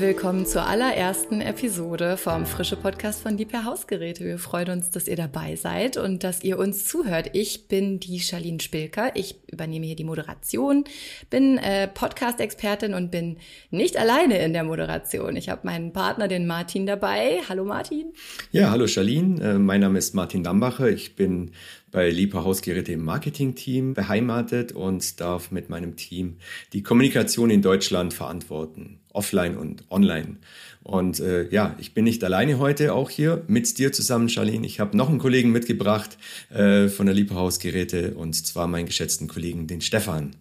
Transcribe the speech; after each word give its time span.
willkommen 0.00 0.46
zur 0.46 0.64
allerersten 0.64 1.40
Episode 1.40 2.16
vom 2.16 2.46
Frische 2.46 2.76
Podcast 2.76 3.20
von 3.20 3.36
Liebherr 3.36 3.64
Hausgeräte. 3.64 4.24
Wir 4.24 4.38
freuen 4.38 4.70
uns, 4.70 4.90
dass 4.90 5.08
ihr 5.08 5.16
dabei 5.16 5.56
seid 5.56 5.96
und 5.96 6.22
dass 6.22 6.44
ihr 6.44 6.58
uns 6.58 6.86
zuhört. 6.86 7.30
Ich 7.32 7.66
bin 7.66 7.98
die 7.98 8.20
Charlene 8.20 8.60
Spilker. 8.60 9.10
Ich 9.14 9.40
übernehme 9.50 9.86
hier 9.86 9.96
die 9.96 10.04
Moderation, 10.04 10.84
bin 11.30 11.58
äh, 11.58 11.88
Podcast-Expertin 11.88 12.94
und 12.94 13.10
bin 13.10 13.38
nicht 13.70 13.96
alleine 13.96 14.38
in 14.38 14.52
der 14.52 14.62
Moderation. 14.62 15.34
Ich 15.34 15.48
habe 15.48 15.62
meinen 15.64 15.92
Partner, 15.92 16.28
den 16.28 16.46
Martin, 16.46 16.86
dabei. 16.86 17.40
Hallo 17.48 17.64
Martin. 17.64 18.12
Ja, 18.52 18.70
hallo 18.70 18.86
Charlene. 18.86 19.42
Äh, 19.42 19.58
mein 19.58 19.80
Name 19.80 19.98
ist 19.98 20.14
Martin 20.14 20.44
Dambacher. 20.44 20.88
Ich 20.88 21.16
bin 21.16 21.50
bei 21.90 22.10
Liebherr 22.10 22.44
Hausgeräte 22.44 22.92
im 22.92 23.04
Marketing-Team 23.04 23.94
beheimatet 23.94 24.72
und 24.72 25.20
darf 25.20 25.50
mit 25.50 25.70
meinem 25.70 25.96
Team 25.96 26.36
die 26.72 26.82
Kommunikation 26.82 27.50
in 27.50 27.62
Deutschland 27.62 28.14
verantworten 28.14 29.00
offline 29.18 29.56
und 29.56 29.84
online. 29.90 30.36
Und 30.84 31.18
äh, 31.20 31.48
ja, 31.50 31.74
ich 31.78 31.92
bin 31.92 32.04
nicht 32.04 32.22
alleine 32.22 32.58
heute 32.58 32.94
auch 32.94 33.10
hier 33.10 33.42
mit 33.48 33.78
dir 33.78 33.92
zusammen, 33.92 34.28
Charlene. 34.28 34.64
Ich 34.64 34.80
habe 34.80 34.96
noch 34.96 35.08
einen 35.08 35.18
Kollegen 35.18 35.50
mitgebracht 35.50 36.16
äh, 36.50 36.88
von 36.88 37.06
der 37.06 37.14
Lieberhausgeräte 37.14 38.14
und 38.14 38.34
zwar 38.34 38.68
meinen 38.68 38.86
geschätzten 38.86 39.26
Kollegen, 39.26 39.66
den 39.66 39.80
Stefan. 39.80 40.36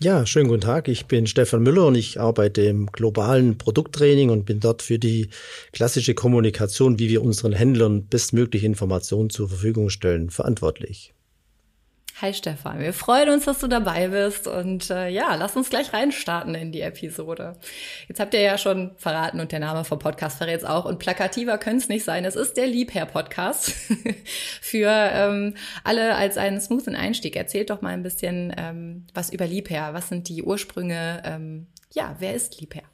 Ja, 0.00 0.26
schönen 0.26 0.48
guten 0.48 0.62
Tag. 0.62 0.88
Ich 0.88 1.06
bin 1.06 1.26
Stefan 1.26 1.62
Müller 1.62 1.86
und 1.86 1.94
ich 1.94 2.18
arbeite 2.18 2.62
im 2.62 2.86
globalen 2.86 3.56
Produkttraining 3.56 4.30
und 4.30 4.46
bin 4.46 4.58
dort 4.58 4.82
für 4.82 4.98
die 4.98 5.28
klassische 5.72 6.14
Kommunikation, 6.14 6.98
wie 6.98 7.08
wir 7.08 7.22
unseren 7.22 7.52
Händlern 7.52 8.06
bestmögliche 8.06 8.66
Informationen 8.66 9.30
zur 9.30 9.48
Verfügung 9.48 9.90
stellen, 9.90 10.30
verantwortlich. 10.30 11.14
Hi 12.20 12.32
Stefan, 12.32 12.78
wir 12.78 12.92
freuen 12.92 13.30
uns, 13.30 13.46
dass 13.46 13.58
du 13.58 13.66
dabei 13.66 14.08
bist 14.08 14.46
und 14.46 14.90
äh, 14.90 15.08
ja, 15.08 15.34
lass 15.34 15.56
uns 15.56 15.70
gleich 15.70 15.92
reinstarten 15.92 16.54
in 16.54 16.70
die 16.70 16.82
Episode. 16.82 17.56
Jetzt 18.06 18.20
habt 18.20 18.32
ihr 18.34 18.40
ja 18.40 18.58
schon 18.58 18.92
verraten 18.96 19.40
und 19.40 19.50
der 19.50 19.58
Name 19.58 19.84
vom 19.84 19.98
Podcast 19.98 20.38
verrät 20.38 20.58
es 20.58 20.64
auch 20.64 20.84
und 20.84 21.00
plakativer 21.00 21.58
könnte 21.58 21.78
es 21.78 21.88
nicht 21.88 22.04
sein. 22.04 22.24
Es 22.24 22.36
ist 22.36 22.56
der 22.56 22.68
Liebherr-Podcast 22.68 23.72
für 24.60 24.90
ähm, 24.90 25.54
alle 25.82 26.14
als 26.14 26.36
einen 26.36 26.60
smoothen 26.60 26.94
Einstieg. 26.94 27.34
Erzählt 27.34 27.70
doch 27.70 27.82
mal 27.82 27.90
ein 27.90 28.04
bisschen 28.04 28.54
ähm, 28.56 29.06
was 29.14 29.32
über 29.32 29.46
Liebherr. 29.46 29.94
Was 29.94 30.08
sind 30.08 30.28
die 30.28 30.44
Ursprünge? 30.44 31.22
Ähm, 31.24 31.66
ja, 31.92 32.14
wer 32.20 32.34
ist 32.34 32.60
Liebherr? 32.60 32.84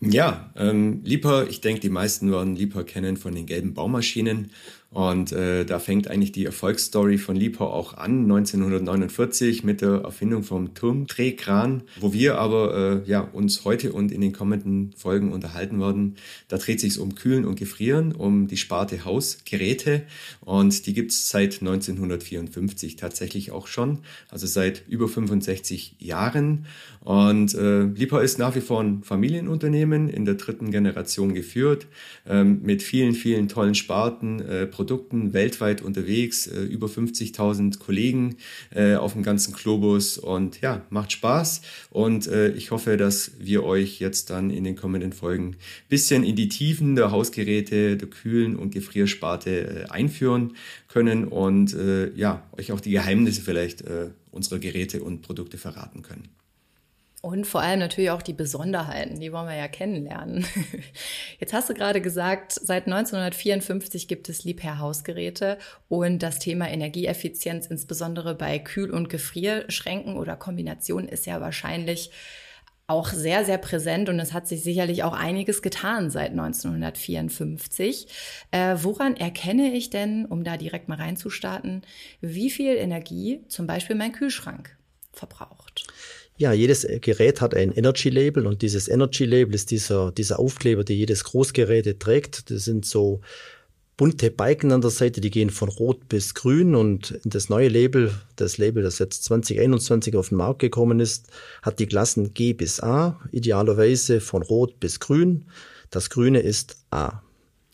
Ja, 0.00 0.52
ähm, 0.56 1.00
Liebherr, 1.04 1.48
ich 1.48 1.60
denke, 1.60 1.80
die 1.80 1.88
meisten 1.88 2.30
werden 2.30 2.56
Liebherr 2.56 2.84
kennen 2.84 3.16
von 3.16 3.34
den 3.34 3.46
gelben 3.46 3.74
Baumaschinen 3.74 4.50
und 4.94 5.32
äh, 5.32 5.64
da 5.64 5.80
fängt 5.80 6.06
eigentlich 6.06 6.30
die 6.30 6.44
Erfolgsstory 6.44 7.18
von 7.18 7.34
Liebherr 7.34 7.66
auch 7.66 7.94
an, 7.94 8.22
1949 8.30 9.64
mit 9.64 9.80
der 9.80 10.02
Erfindung 10.04 10.44
vom 10.44 10.72
Turmdrehkran, 10.74 11.82
wo 11.98 12.12
wir 12.12 12.38
aber 12.38 13.02
äh, 13.04 13.10
ja, 13.10 13.18
uns 13.20 13.64
heute 13.64 13.92
und 13.92 14.12
in 14.12 14.20
den 14.20 14.32
kommenden 14.32 14.92
Folgen 14.96 15.32
unterhalten 15.32 15.80
werden. 15.80 16.14
Da 16.46 16.58
dreht 16.58 16.78
sich 16.78 17.00
um 17.00 17.16
Kühlen 17.16 17.44
und 17.44 17.58
Gefrieren, 17.58 18.12
um 18.12 18.46
die 18.46 18.56
Sparte 18.56 19.04
Hausgeräte 19.04 20.02
und 20.42 20.86
die 20.86 20.94
gibt's 20.94 21.28
seit 21.28 21.60
1954 21.60 22.94
tatsächlich 22.94 23.50
auch 23.50 23.66
schon, 23.66 23.98
also 24.30 24.46
seit 24.46 24.84
über 24.86 25.08
65 25.08 25.96
Jahren. 25.98 26.66
Und 27.00 27.52
äh, 27.54 27.82
Liebherr 27.82 28.22
ist 28.22 28.38
nach 28.38 28.54
wie 28.54 28.60
vor 28.60 28.80
ein 28.80 29.02
Familienunternehmen 29.02 30.08
in 30.08 30.24
der 30.24 30.34
dritten 30.34 30.70
Generation 30.70 31.34
geführt, 31.34 31.86
ähm, 32.26 32.60
mit 32.62 32.82
vielen, 32.82 33.14
vielen 33.14 33.48
tollen 33.48 33.74
Sparten, 33.74 34.40
äh, 34.40 34.66
Produkten 34.84 35.32
weltweit 35.32 35.80
unterwegs, 35.80 36.46
äh, 36.46 36.60
über 36.60 36.88
50.000 36.88 37.78
Kollegen 37.78 38.36
äh, 38.74 38.96
auf 38.96 39.14
dem 39.14 39.22
ganzen 39.22 39.54
Globus 39.54 40.18
und 40.18 40.60
ja, 40.60 40.82
macht 40.90 41.12
Spaß 41.12 41.62
und 41.88 42.26
äh, 42.26 42.50
ich 42.50 42.70
hoffe, 42.70 42.98
dass 42.98 43.30
wir 43.38 43.64
euch 43.64 43.98
jetzt 43.98 44.28
dann 44.28 44.50
in 44.50 44.62
den 44.62 44.76
kommenden 44.76 45.14
Folgen 45.14 45.56
bisschen 45.88 46.22
in 46.22 46.36
die 46.36 46.50
Tiefen 46.50 46.96
der 46.96 47.10
Hausgeräte, 47.12 47.96
der 47.96 48.08
Kühlen- 48.08 48.56
und 48.56 48.74
Gefriersparte 48.74 49.86
einführen 49.88 50.52
können 50.88 51.24
und 51.24 51.76
ja, 52.14 52.42
euch 52.56 52.72
auch 52.72 52.80
die 52.80 52.90
Geheimnisse 52.90 53.40
vielleicht 53.40 53.84
unserer 54.30 54.58
Geräte 54.58 55.02
und 55.02 55.22
Produkte 55.22 55.58
verraten 55.58 56.02
können. 56.02 56.28
Und 57.24 57.46
vor 57.46 57.62
allem 57.62 57.78
natürlich 57.78 58.10
auch 58.10 58.20
die 58.20 58.34
Besonderheiten, 58.34 59.18
die 59.18 59.32
wollen 59.32 59.48
wir 59.48 59.56
ja 59.56 59.66
kennenlernen. 59.66 60.44
Jetzt 61.40 61.54
hast 61.54 61.70
du 61.70 61.72
gerade 61.72 62.02
gesagt, 62.02 62.52
seit 62.52 62.84
1954 62.84 64.08
gibt 64.08 64.28
es 64.28 64.44
Liebherr 64.44 64.78
Hausgeräte 64.78 65.56
und 65.88 66.18
das 66.18 66.38
Thema 66.38 66.68
Energieeffizienz, 66.68 67.66
insbesondere 67.68 68.34
bei 68.34 68.58
Kühl- 68.58 68.90
und 68.90 69.08
Gefrierschränken 69.08 70.18
oder 70.18 70.36
Kombinationen, 70.36 71.08
ist 71.08 71.24
ja 71.24 71.40
wahrscheinlich 71.40 72.10
auch 72.88 73.08
sehr, 73.08 73.46
sehr 73.46 73.56
präsent 73.56 74.10
und 74.10 74.20
es 74.20 74.34
hat 74.34 74.46
sich 74.46 74.62
sicherlich 74.62 75.02
auch 75.02 75.14
einiges 75.14 75.62
getan 75.62 76.10
seit 76.10 76.32
1954. 76.32 78.06
Äh, 78.50 78.76
woran 78.82 79.16
erkenne 79.16 79.72
ich 79.72 79.88
denn, 79.88 80.26
um 80.26 80.44
da 80.44 80.58
direkt 80.58 80.90
mal 80.90 80.98
reinzustarten, 80.98 81.86
wie 82.20 82.50
viel 82.50 82.76
Energie 82.76 83.40
zum 83.48 83.66
Beispiel 83.66 83.96
mein 83.96 84.12
Kühlschrank 84.12 84.76
verbraucht? 85.10 85.86
Ja, 86.36 86.52
jedes 86.52 86.86
Gerät 87.00 87.40
hat 87.40 87.54
ein 87.54 87.70
Energy 87.70 88.10
Label 88.10 88.46
und 88.46 88.62
dieses 88.62 88.88
Energy 88.88 89.24
Label 89.24 89.54
ist 89.54 89.70
dieser, 89.70 90.10
dieser 90.10 90.40
Aufkleber, 90.40 90.82
der 90.82 90.96
jedes 90.96 91.22
Großgerät 91.22 92.00
trägt. 92.00 92.50
Das 92.50 92.64
sind 92.64 92.84
so 92.84 93.20
bunte 93.96 94.32
Balken 94.32 94.72
an 94.72 94.80
der 94.80 94.90
Seite, 94.90 95.20
die 95.20 95.30
gehen 95.30 95.50
von 95.50 95.68
rot 95.68 96.08
bis 96.08 96.34
grün 96.34 96.74
und 96.74 97.20
das 97.24 97.48
neue 97.48 97.68
Label, 97.68 98.12
das 98.34 98.58
Label, 98.58 98.82
das 98.82 98.98
jetzt 98.98 99.22
2021 99.24 100.16
auf 100.16 100.30
den 100.30 100.38
Markt 100.38 100.58
gekommen 100.58 100.98
ist, 100.98 101.28
hat 101.62 101.78
die 101.78 101.86
Klassen 101.86 102.34
G 102.34 102.52
bis 102.52 102.80
A, 102.82 103.20
idealerweise 103.30 104.20
von 104.20 104.42
rot 104.42 104.80
bis 104.80 104.98
grün. 104.98 105.44
Das 105.90 106.10
grüne 106.10 106.40
ist 106.40 106.78
A. 106.90 107.22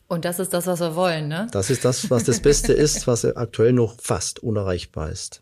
Und 0.08 0.24
das 0.24 0.38
ist 0.38 0.52
das, 0.52 0.66
was 0.66 0.80
wir 0.80 0.94
wollen, 0.96 1.28
ne? 1.28 1.46
Das 1.52 1.70
ist 1.70 1.84
das, 1.84 2.10
was 2.10 2.24
das 2.24 2.40
Beste 2.42 2.72
ist, 2.72 3.06
was 3.06 3.24
aktuell 3.24 3.72
noch 3.72 3.98
fast 4.00 4.40
unerreichbar 4.42 5.10
ist. 5.10 5.40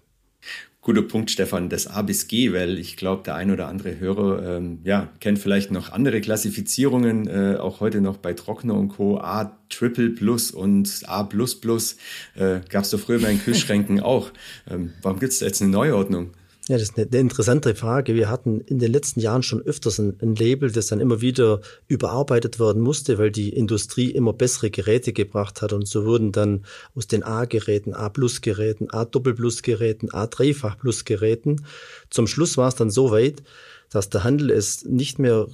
Guter 0.88 1.02
Punkt, 1.02 1.30
Stefan, 1.30 1.68
das 1.68 1.86
A 1.86 2.00
bis 2.00 2.28
G, 2.28 2.54
weil 2.54 2.78
ich 2.78 2.96
glaube, 2.96 3.22
der 3.22 3.34
ein 3.34 3.50
oder 3.50 3.68
andere 3.68 4.00
Hörer 4.00 4.56
ähm, 4.56 4.78
ja, 4.84 5.10
kennt 5.20 5.38
vielleicht 5.38 5.70
noch 5.70 5.92
andere 5.92 6.22
Klassifizierungen, 6.22 7.26
äh, 7.26 7.58
auch 7.58 7.80
heute 7.80 8.00
noch 8.00 8.16
bei 8.16 8.32
Trockner 8.32 8.72
und 8.72 8.88
Co. 8.88 9.18
A 9.18 9.54
Triple 9.68 10.08
Plus 10.08 10.50
und 10.50 11.02
A 11.04 11.24
Plus 11.24 11.60
Plus 11.60 11.98
äh, 12.36 12.60
gab 12.70 12.84
es 12.84 12.90
doch 12.90 13.00
früher 13.00 13.18
bei 13.18 13.28
den 13.28 13.38
Kühlschränken 13.44 14.00
auch. 14.00 14.30
Ähm, 14.66 14.94
warum 15.02 15.18
gibt 15.18 15.34
es 15.34 15.40
da 15.40 15.44
jetzt 15.44 15.60
eine 15.60 15.70
Neuordnung? 15.70 16.30
Ja, 16.68 16.76
das 16.76 16.90
ist 16.90 16.98
eine, 16.98 17.06
eine, 17.06 17.20
interessante 17.20 17.74
Frage. 17.74 18.14
Wir 18.14 18.28
hatten 18.28 18.60
in 18.60 18.78
den 18.78 18.92
letzten 18.92 19.20
Jahren 19.20 19.42
schon 19.42 19.62
öfters 19.62 19.98
ein, 19.98 20.18
ein, 20.20 20.34
Label, 20.34 20.70
das 20.70 20.88
dann 20.88 21.00
immer 21.00 21.22
wieder 21.22 21.62
überarbeitet 21.86 22.60
werden 22.60 22.82
musste, 22.82 23.16
weil 23.16 23.30
die 23.30 23.48
Industrie 23.48 24.10
immer 24.10 24.34
bessere 24.34 24.70
Geräte 24.70 25.14
gebracht 25.14 25.62
hat. 25.62 25.72
Und 25.72 25.88
so 25.88 26.04
wurden 26.04 26.30
dann 26.30 26.66
aus 26.94 27.06
den 27.06 27.22
A-Geräten, 27.22 27.94
A-Plus-Geräten, 27.94 28.90
A-Doppel-Plus-Geräten, 28.90 30.12
A-Dreifach-Plus-Geräten. 30.12 31.64
Zum 32.10 32.26
Schluss 32.26 32.58
war 32.58 32.68
es 32.68 32.74
dann 32.74 32.90
so 32.90 33.10
weit, 33.12 33.42
dass 33.88 34.10
der 34.10 34.24
Handel 34.24 34.50
es 34.50 34.84
nicht 34.84 35.18
mehr 35.18 35.46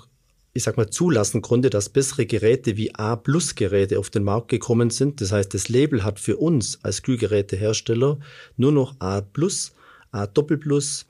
ich 0.57 0.63
sag 0.63 0.77
mal, 0.77 0.89
zulassen 0.89 1.43
konnte, 1.43 1.69
dass 1.69 1.89
bessere 1.89 2.27
Geräte 2.27 2.77
wie 2.77 2.95
A-Plus-Geräte 2.95 3.99
auf 4.01 4.11
den 4.11 4.23
Markt 4.23 4.49
gekommen 4.49 4.91
sind. 4.91 5.21
Das 5.21 5.33
heißt, 5.33 5.53
das 5.55 5.69
Label 5.69 6.05
hat 6.05 6.19
für 6.21 6.37
uns 6.37 6.79
als 6.83 7.03
Kühlgerätehersteller 7.03 8.19
nur 8.57 8.73
noch 8.73 8.95
A-Plus 9.01 9.73
A 10.15 10.27
Doppel 10.27 10.59
Plus 10.59 11.07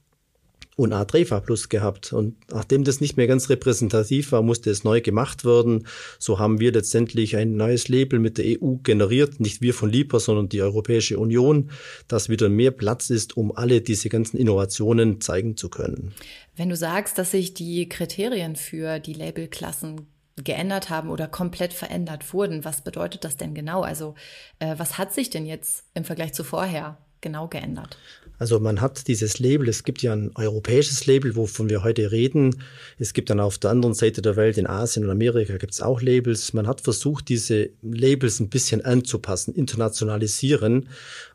und 0.76 0.92
A 0.92 1.04
Dreifach 1.04 1.44
Plus 1.44 1.68
gehabt. 1.68 2.12
Und 2.12 2.36
nachdem 2.50 2.84
das 2.84 3.00
nicht 3.00 3.16
mehr 3.16 3.26
ganz 3.26 3.48
repräsentativ 3.48 4.32
war, 4.32 4.42
musste 4.42 4.70
es 4.70 4.82
neu 4.82 5.00
gemacht 5.00 5.44
werden. 5.44 5.86
So 6.18 6.38
haben 6.38 6.58
wir 6.58 6.72
letztendlich 6.72 7.36
ein 7.36 7.56
neues 7.56 7.88
Label 7.88 8.18
mit 8.18 8.38
der 8.38 8.60
EU 8.60 8.76
generiert. 8.82 9.40
Nicht 9.40 9.60
wir 9.60 9.74
von 9.74 9.90
Lipa, 9.90 10.18
sondern 10.18 10.48
die 10.48 10.62
Europäische 10.62 11.18
Union, 11.18 11.70
dass 12.08 12.28
wieder 12.28 12.48
mehr 12.48 12.70
Platz 12.72 13.10
ist, 13.10 13.36
um 13.36 13.54
alle 13.54 13.82
diese 13.82 14.08
ganzen 14.08 14.36
Innovationen 14.36 15.20
zeigen 15.20 15.56
zu 15.56 15.68
können. 15.68 16.12
Wenn 16.56 16.68
du 16.68 16.76
sagst, 16.76 17.18
dass 17.18 17.30
sich 17.30 17.54
die 17.54 17.88
Kriterien 17.88 18.56
für 18.56 18.98
die 18.98 19.14
Labelklassen 19.14 20.06
geändert 20.42 20.90
haben 20.90 21.10
oder 21.10 21.28
komplett 21.28 21.72
verändert 21.72 22.32
wurden, 22.32 22.64
was 22.64 22.82
bedeutet 22.82 23.22
das 23.24 23.36
denn 23.36 23.54
genau? 23.54 23.82
Also 23.82 24.16
äh, 24.58 24.74
was 24.76 24.98
hat 24.98 25.14
sich 25.14 25.30
denn 25.30 25.46
jetzt 25.46 25.84
im 25.94 26.04
Vergleich 26.04 26.32
zu 26.32 26.42
vorher 26.42 26.98
genau 27.20 27.46
geändert? 27.46 27.96
Also 28.38 28.58
man 28.58 28.80
hat 28.80 29.06
dieses 29.06 29.38
Label, 29.38 29.68
es 29.68 29.84
gibt 29.84 30.02
ja 30.02 30.12
ein 30.12 30.32
europäisches 30.34 31.06
Label, 31.06 31.36
wovon 31.36 31.70
wir 31.70 31.82
heute 31.82 32.10
reden. 32.10 32.62
Es 32.98 33.12
gibt 33.12 33.30
dann 33.30 33.40
auf 33.40 33.58
der 33.58 33.70
anderen 33.70 33.94
Seite 33.94 34.22
der 34.22 34.36
Welt, 34.36 34.58
in 34.58 34.66
Asien 34.66 35.04
und 35.04 35.10
Amerika, 35.10 35.56
gibt 35.56 35.72
es 35.72 35.80
auch 35.80 36.02
Labels. 36.02 36.52
Man 36.52 36.66
hat 36.66 36.80
versucht, 36.80 37.28
diese 37.28 37.70
Labels 37.82 38.40
ein 38.40 38.48
bisschen 38.48 38.84
anzupassen, 38.84 39.54
internationalisieren. 39.54 40.88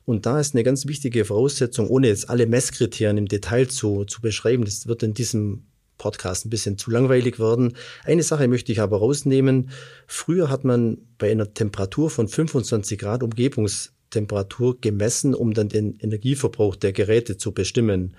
Und 0.05 0.25
da 0.25 0.39
ist 0.39 0.55
eine 0.55 0.63
ganz 0.63 0.87
wichtige 0.87 1.25
Voraussetzung, 1.25 1.87
ohne 1.87 2.07
jetzt 2.07 2.29
alle 2.29 2.47
Messkriterien 2.47 3.17
im 3.17 3.27
Detail 3.27 3.67
zu, 3.67 4.05
zu 4.05 4.21
beschreiben, 4.21 4.65
das 4.65 4.87
wird 4.87 5.03
in 5.03 5.13
diesem 5.13 5.63
Podcast 5.99 6.45
ein 6.45 6.49
bisschen 6.49 6.77
zu 6.79 6.89
langweilig 6.89 7.39
werden. 7.39 7.75
Eine 8.03 8.23
Sache 8.23 8.47
möchte 8.47 8.71
ich 8.71 8.81
aber 8.81 8.97
rausnehmen. 8.97 9.69
Früher 10.07 10.49
hat 10.49 10.63
man 10.63 10.97
bei 11.19 11.31
einer 11.31 11.53
Temperatur 11.53 12.09
von 12.09 12.27
25 12.27 12.97
Grad 12.97 13.21
Umgebungs 13.21 13.93
Temperatur 14.09 14.79
gemessen, 14.79 15.33
um 15.33 15.53
dann 15.53 15.69
den 15.69 15.99
Energieverbrauch 15.99 16.75
der 16.75 16.93
Geräte 16.93 17.37
zu 17.37 17.51
bestimmen. 17.51 18.15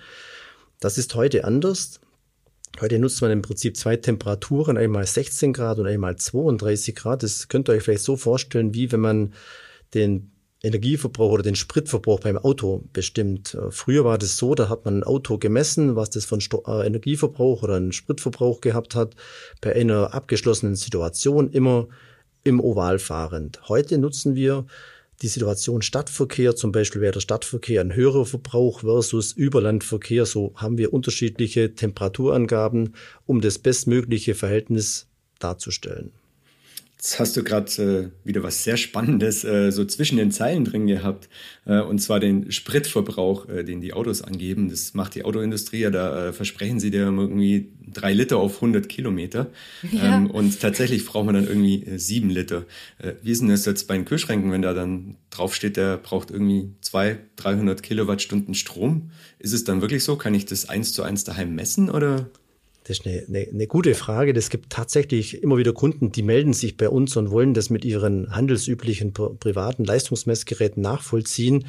Das 0.79 0.99
ist 0.99 1.15
heute 1.15 1.45
anders. 1.45 2.01
Heute 2.81 2.99
nutzt 2.99 3.21
man 3.21 3.31
im 3.31 3.43
Prinzip 3.43 3.77
zwei 3.77 3.97
Temperaturen, 3.97 4.77
einmal 4.77 5.07
16 5.07 5.53
Grad 5.53 5.79
und 5.79 5.87
einmal 5.87 6.17
32 6.17 6.95
Grad. 6.95 7.23
Das 7.23 7.49
könnt 7.49 7.69
ihr 7.69 7.73
euch 7.73 7.83
vielleicht 7.83 8.05
so 8.05 8.17
vorstellen, 8.17 8.75
wie 8.75 8.91
wenn 8.93 9.01
man 9.01 9.35
den 9.93 10.31
Energieverbrauch 10.63 11.33
oder 11.33 11.43
den 11.43 11.57
Spritverbrauch 11.57 12.21
beim 12.21 12.37
Auto 12.37 12.85
bestimmt. 12.93 13.55
Äh, 13.55 13.71
früher 13.71 14.05
war 14.05 14.19
das 14.19 14.37
so, 14.37 14.55
da 14.55 14.69
hat 14.69 14.85
man 14.85 14.99
ein 14.99 15.05
Auto 15.05 15.39
gemessen, 15.39 15.97
was 15.97 16.11
das 16.11 16.25
von 16.25 16.41
äh, 16.41 16.87
Energieverbrauch 16.87 17.63
oder 17.63 17.77
einen 17.77 17.93
Spritverbrauch 17.93 18.61
gehabt 18.61 18.95
hat, 18.95 19.17
bei 19.61 19.75
einer 19.75 20.15
abgeschlossenen 20.15 20.77
Situation 20.77 21.51
immer 21.51 21.89
im 22.45 22.61
Oval 22.61 22.99
fahrend. 22.99 23.69
Heute 23.69 23.99
nutzen 23.99 24.35
wir 24.35 24.67
die 25.23 25.29
Situation 25.29 25.83
Stadtverkehr, 25.83 26.57
zum 26.57 26.73
Beispiel 26.73 27.03
wäre 27.03 27.13
der 27.13 27.21
Stadtverkehr 27.21 27.83
ein 27.83 27.95
höherer 27.95 28.25
Verbrauch 28.25 28.81
versus 28.81 29.33
Überlandverkehr. 29.33 30.25
So 30.25 30.53
haben 30.57 30.79
wir 30.79 30.93
unterschiedliche 30.93 31.75
Temperaturangaben, 31.75 32.95
um 33.27 33.41
das 33.41 33.59
bestmögliche 33.59 34.35
Verhältnis 34.35 35.09
darzustellen. 35.39 36.13
Jetzt 37.01 37.19
hast 37.19 37.35
du 37.35 37.43
gerade 37.43 38.13
äh, 38.23 38.27
wieder 38.29 38.43
was 38.43 38.63
sehr 38.63 38.77
Spannendes 38.77 39.43
äh, 39.43 39.73
so 39.73 39.87
zwischen 39.87 40.19
den 40.19 40.31
Zeilen 40.31 40.67
drin 40.67 40.87
gehabt, 40.87 41.31
äh, 41.65 41.81
und 41.81 41.99
zwar 41.99 42.21
den 42.21 42.53
Spritverbrauch, 42.53 43.49
äh, 43.49 43.65
den 43.65 43.81
die 43.81 43.95
Autos 43.95 44.21
angeben. 44.21 44.69
Das 44.69 44.93
macht 44.93 45.15
die 45.15 45.25
Autoindustrie 45.25 45.79
ja, 45.79 45.89
da 45.89 46.27
äh, 46.27 46.33
versprechen 46.35 46.79
sie 46.79 46.91
dir 46.91 47.05
irgendwie 47.07 47.73
drei 47.91 48.13
Liter 48.13 48.37
auf 48.37 48.57
100 48.57 48.87
Kilometer. 48.89 49.47
Ja. 49.93 50.19
Ähm, 50.19 50.31
und 50.31 50.61
tatsächlich 50.61 51.05
braucht 51.07 51.25
man 51.25 51.35
dann 51.35 51.47
irgendwie 51.47 51.83
äh, 51.85 51.99
sieben 51.99 52.29
Liter. 52.29 52.67
Äh, 52.99 53.15
wie 53.23 53.31
ist 53.31 53.41
denn 53.41 53.49
das 53.49 53.65
jetzt 53.65 53.89
bei 53.89 53.97
den 53.97 54.05
Kühlschränken, 54.05 54.53
wenn 54.53 54.63
da 54.63 54.75
dann 54.75 55.17
draufsteht, 55.31 55.79
der 55.79 55.97
braucht 55.97 56.31
irgendwie 56.31 56.75
zwei, 56.83 57.19
300 57.37 57.83
Kilowattstunden 57.83 58.55
Strom? 58.55 59.11
Ist 59.39 59.55
es 59.55 59.65
dann 59.65 59.81
wirklich 59.81 60.05
so? 60.05 60.17
Kann 60.17 60.35
ich 60.35 60.45
das 60.45 60.69
eins 60.69 60.93
zu 60.93 61.03
eins 61.03 61.25
daheim 61.25 61.55
messen 61.55 61.91
oder? 61.91 62.31
Das 62.91 62.99
ist 62.99 63.07
eine, 63.07 63.25
eine, 63.29 63.47
eine 63.49 63.67
gute 63.69 63.95
Frage. 63.95 64.33
Es 64.33 64.51
gibt 64.51 64.71
tatsächlich 64.71 65.45
immer 65.45 65.59
wieder 65.59 65.73
Kunden, 65.73 66.11
die 66.11 66.25
melden 66.25 66.53
sich 66.53 66.77
bei 66.77 66.89
uns 66.89 67.17
und 67.17 67.31
wollen 67.31 67.55
das 67.55 67.71
mit 67.71 67.85
ihren 67.85 68.35
handelsüblichen 68.35 69.13
privaten 69.13 69.85
Leistungsmessgeräten 69.85 70.83
nachvollziehen. 70.83 71.67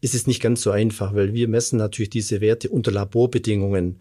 Ist 0.00 0.16
es 0.16 0.26
nicht 0.26 0.42
ganz 0.42 0.62
so 0.62 0.72
einfach, 0.72 1.14
weil 1.14 1.32
wir 1.32 1.46
messen 1.46 1.76
natürlich 1.76 2.10
diese 2.10 2.40
Werte 2.40 2.70
unter 2.70 2.90
Laborbedingungen. 2.90 4.00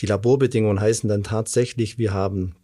Die 0.00 0.06
Laborbedingungen 0.06 0.80
heißen 0.80 1.10
dann 1.10 1.24
tatsächlich, 1.24 1.98
wir 1.98 2.14
haben 2.14 2.54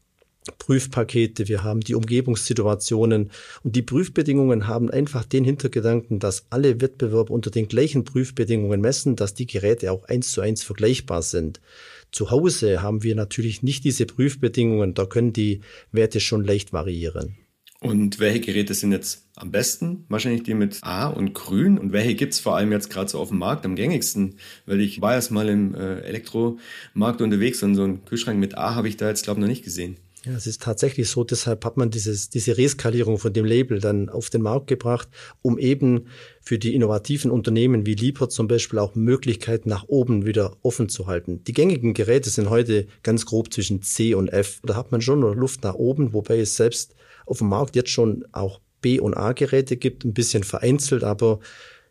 Prüfpakete, 0.59 1.49
wir 1.49 1.63
haben 1.63 1.81
die 1.81 1.95
Umgebungssituationen 1.95 3.31
und 3.63 3.77
die 3.77 3.83
Prüfbedingungen 3.83 4.69
haben 4.69 4.91
einfach 4.91 5.27
den 5.27 5.45
Hintergedanken, 5.45 6.19
dass 6.19 6.47
alle 6.49 6.81
Wettbewerber 6.81 7.33
unter 7.35 7.51
den 7.51 7.69
gleichen 7.69 8.05
Prüfbedingungen 8.05 8.81
messen, 8.81 9.17
dass 9.17 9.35
die 9.35 9.47
Geräte 9.47 9.93
auch 9.93 10.05
eins 10.05 10.33
zu 10.33 10.41
eins 10.41 10.63
vergleichbar 10.63 11.21
sind. 11.21 11.61
Zu 12.13 12.31
Hause 12.31 12.83
haben 12.83 13.03
wir 13.03 13.15
natürlich 13.15 13.63
nicht 13.63 13.85
diese 13.85 14.07
Prüfbedingungen, 14.07 14.95
da 14.95 15.07
können 15.07 15.33
die 15.33 15.61
Werte 15.93 16.21
schon 16.21 16.45
leicht 16.45 16.73
variieren. 16.73 17.37
Und 17.83 18.21
welche 18.21 18.41
Geräte 18.41 18.75
sind 18.75 18.93
jetzt 18.93 19.27
am 19.37 19.51
besten? 19.51 20.05
Wahrscheinlich 20.11 20.43
die 20.43 20.53
mit 20.53 20.81
A 20.83 21.07
und 21.07 21.33
Grün. 21.33 21.79
Und 21.79 21.93
welche 21.93 22.15
gibt's 22.15 22.39
vor 22.39 22.55
allem 22.55 22.73
jetzt 22.73 22.91
gerade 22.91 23.09
so 23.09 23.19
auf 23.19 23.31
dem 23.31 23.39
Markt 23.39 23.65
am 23.65 23.75
gängigsten? 23.75 24.35
Weil 24.67 24.81
ich 24.81 25.01
war 25.01 25.15
erst 25.15 25.31
mal 25.31 25.49
im 25.49 25.75
äh, 25.75 26.01
Elektromarkt 26.01 27.23
unterwegs 27.23 27.63
und 27.63 27.75
so 27.75 27.85
einen 27.85 28.05
Kühlschrank 28.05 28.39
mit 28.39 28.59
A 28.59 28.75
habe 28.75 28.89
ich 28.89 28.99
da 28.99 29.09
jetzt, 29.09 29.25
glaube 29.25 29.41
ich, 29.41 29.43
noch 29.43 29.49
nicht 29.49 29.65
gesehen. 29.65 29.97
Ja, 30.25 30.33
es 30.33 30.47
ist 30.47 30.61
tatsächlich 30.61 31.09
so, 31.09 31.25
deshalb 31.25 31.65
hat 31.65 31.79
man 31.79 31.91
dieses, 31.91 32.29
diese 32.29 32.59
Reskalierung 32.59 33.19
von 33.19 33.33
dem 33.33 33.47
Label 33.47 33.81
dann 33.81 34.11
auf 34.11 34.29
den 34.29 34.43
Markt 34.43 34.67
gebracht, 34.67 35.09
um 35.41 35.59
eben 35.59 36.09
für 36.43 36.59
die 36.59 36.75
innovativen 36.75 37.31
Unternehmen 37.31 37.87
wie 37.87 37.95
Liebherr 37.95 38.29
zum 38.29 38.47
Beispiel 38.47 38.79
auch 38.81 38.95
Möglichkeiten 38.95 39.71
nach 39.71 39.85
oben 39.89 40.27
wieder 40.27 40.59
offen 40.61 40.91
zu 40.91 41.07
halten. 41.07 41.43
Die 41.45 41.55
gängigen 41.55 41.95
Geräte 41.95 42.29
sind 42.29 42.51
heute 42.51 42.87
ganz 43.03 43.25
grob 43.25 43.51
zwischen 43.51 43.81
C 43.81 44.15
und 44.15 44.29
F. 44.29 44.61
Da 44.63 44.77
hat 44.77 44.93
man 44.93 45.01
schon 45.01 45.23
Luft 45.23 45.65
nach 45.65 45.75
oben, 45.75 46.13
wobei 46.13 46.39
es 46.41 46.55
selbst 46.55 46.95
auf 47.25 47.39
dem 47.39 47.49
Markt 47.49 47.75
jetzt 47.75 47.91
schon 47.91 48.27
auch 48.33 48.61
B- 48.83 49.01
und 49.01 49.15
A-Geräte 49.15 49.79
gibt, 49.79 50.05
ein 50.05 50.13
bisschen 50.13 50.45
vereinzelt, 50.45 51.03
aber 51.03 51.41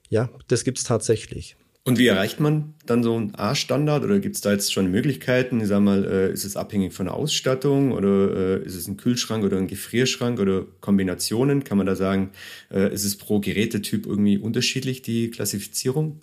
ja, 0.09 0.29
das 0.47 0.63
gibt's 0.63 0.83
tatsächlich. 0.83 1.55
Und 1.89 1.97
wie 1.97 2.05
erreicht 2.05 2.39
man 2.39 2.75
dann 2.85 3.01
so 3.01 3.15
einen 3.15 3.33
A-Standard 3.33 4.03
oder 4.03 4.19
gibt 4.19 4.35
es 4.35 4.41
da 4.41 4.51
jetzt 4.51 4.71
schon 4.71 4.91
Möglichkeiten? 4.91 5.59
Ich 5.59 5.69
sag 5.69 5.79
mal, 5.79 6.05
äh, 6.05 6.31
ist 6.31 6.45
es 6.45 6.55
abhängig 6.55 6.93
von 6.93 7.07
der 7.07 7.15
Ausstattung 7.15 7.93
oder 7.93 8.59
äh, 8.61 8.63
ist 8.63 8.75
es 8.75 8.87
ein 8.87 8.95
Kühlschrank 8.95 9.43
oder 9.43 9.57
ein 9.57 9.65
Gefrierschrank 9.65 10.39
oder 10.39 10.67
Kombinationen? 10.81 11.63
Kann 11.63 11.79
man 11.79 11.87
da 11.87 11.95
sagen, 11.95 12.29
äh, 12.71 12.93
ist 12.93 13.05
es 13.05 13.17
pro 13.17 13.39
Gerätetyp 13.39 14.05
irgendwie 14.05 14.37
unterschiedlich, 14.37 15.01
die 15.01 15.31
Klassifizierung? 15.31 16.21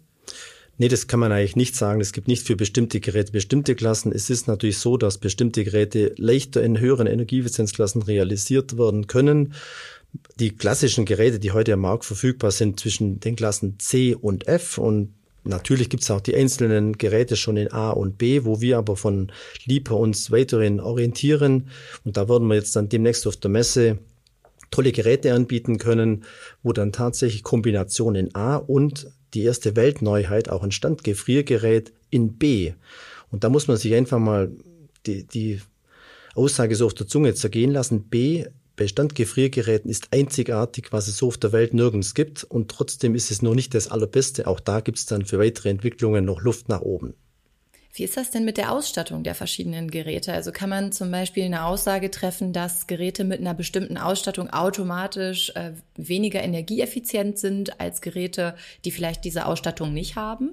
Nee, 0.78 0.86
das 0.86 1.08
kann 1.08 1.18
man 1.18 1.32
eigentlich 1.32 1.56
nicht 1.56 1.74
sagen. 1.74 2.00
Es 2.00 2.12
gibt 2.12 2.28
nicht 2.28 2.46
für 2.46 2.54
bestimmte 2.54 3.00
Geräte 3.00 3.32
bestimmte 3.32 3.74
Klassen. 3.74 4.12
Es 4.12 4.30
ist 4.30 4.46
natürlich 4.46 4.78
so, 4.78 4.96
dass 4.96 5.18
bestimmte 5.18 5.64
Geräte 5.64 6.14
leichter 6.16 6.62
in 6.62 6.78
höheren 6.78 7.08
Energieeffizienzklassen 7.08 8.02
realisiert 8.02 8.78
werden 8.78 9.08
können. 9.08 9.54
Die 10.38 10.50
klassischen 10.50 11.06
Geräte, 11.06 11.40
die 11.40 11.50
heute 11.50 11.72
am 11.72 11.80
Markt 11.80 12.04
verfügbar 12.04 12.52
sind, 12.52 12.78
zwischen 12.78 13.18
den 13.18 13.34
Klassen 13.34 13.80
C 13.80 14.14
und 14.14 14.46
F 14.46 14.78
und 14.78 15.12
Natürlich 15.46 15.88
gibt 15.88 16.02
es 16.02 16.10
auch 16.10 16.20
die 16.20 16.34
einzelnen 16.34 16.98
Geräte 16.98 17.36
schon 17.36 17.56
in 17.56 17.72
A 17.72 17.90
und 17.90 18.18
B, 18.18 18.44
wo 18.44 18.60
wir 18.60 18.78
aber 18.78 18.96
von 18.96 19.30
Liebherr 19.64 19.98
uns 19.98 20.30
weiterhin 20.30 20.80
orientieren. 20.80 21.68
Und 22.04 22.16
da 22.16 22.28
werden 22.28 22.48
wir 22.48 22.56
jetzt 22.56 22.74
dann 22.74 22.88
demnächst 22.88 23.26
auf 23.26 23.36
der 23.36 23.50
Messe 23.50 23.98
tolle 24.70 24.90
Geräte 24.90 25.32
anbieten 25.32 25.78
können, 25.78 26.24
wo 26.62 26.72
dann 26.72 26.92
tatsächlich 26.92 27.44
Kombination 27.44 28.16
in 28.16 28.34
A 28.34 28.56
und 28.56 29.08
die 29.34 29.44
erste 29.44 29.76
Weltneuheit 29.76 30.48
auch 30.48 30.64
ein 30.64 30.72
Standgefriergerät 30.72 31.92
in 32.10 32.34
B. 32.34 32.72
Und 33.30 33.44
da 33.44 33.48
muss 33.48 33.68
man 33.68 33.76
sich 33.76 33.94
einfach 33.94 34.18
mal 34.18 34.50
die, 35.06 35.24
die 35.24 35.60
Aussage 36.34 36.74
so 36.74 36.86
auf 36.86 36.94
der 36.94 37.06
Zunge 37.06 37.34
zergehen 37.34 37.70
lassen. 37.70 38.04
B 38.04 38.46
Standgefriergeräten 38.84 39.90
ist 39.90 40.08
einzigartig, 40.12 40.88
was 40.92 41.08
es 41.08 41.16
so 41.16 41.28
auf 41.28 41.38
der 41.38 41.52
Welt 41.52 41.72
nirgends 41.72 42.14
gibt. 42.14 42.44
Und 42.44 42.70
trotzdem 42.70 43.14
ist 43.14 43.30
es 43.30 43.42
noch 43.42 43.54
nicht 43.54 43.74
das 43.74 43.88
Allerbeste. 43.88 44.46
Auch 44.46 44.60
da 44.60 44.80
gibt 44.80 44.98
es 44.98 45.06
dann 45.06 45.24
für 45.24 45.38
weitere 45.38 45.70
Entwicklungen 45.70 46.24
noch 46.24 46.42
Luft 46.42 46.68
nach 46.68 46.82
oben. 46.82 47.14
Wie 47.94 48.04
ist 48.04 48.18
das 48.18 48.30
denn 48.30 48.44
mit 48.44 48.58
der 48.58 48.72
Ausstattung 48.72 49.22
der 49.22 49.34
verschiedenen 49.34 49.90
Geräte? 49.90 50.34
Also 50.34 50.52
kann 50.52 50.68
man 50.68 50.92
zum 50.92 51.10
Beispiel 51.10 51.44
eine 51.44 51.64
Aussage 51.64 52.10
treffen, 52.10 52.52
dass 52.52 52.86
Geräte 52.86 53.24
mit 53.24 53.40
einer 53.40 53.54
bestimmten 53.54 53.96
Ausstattung 53.96 54.50
automatisch 54.50 55.50
äh, 55.54 55.72
weniger 55.96 56.42
energieeffizient 56.42 57.38
sind 57.38 57.80
als 57.80 58.02
Geräte, 58.02 58.54
die 58.84 58.90
vielleicht 58.90 59.24
diese 59.24 59.46
Ausstattung 59.46 59.94
nicht 59.94 60.14
haben? 60.14 60.52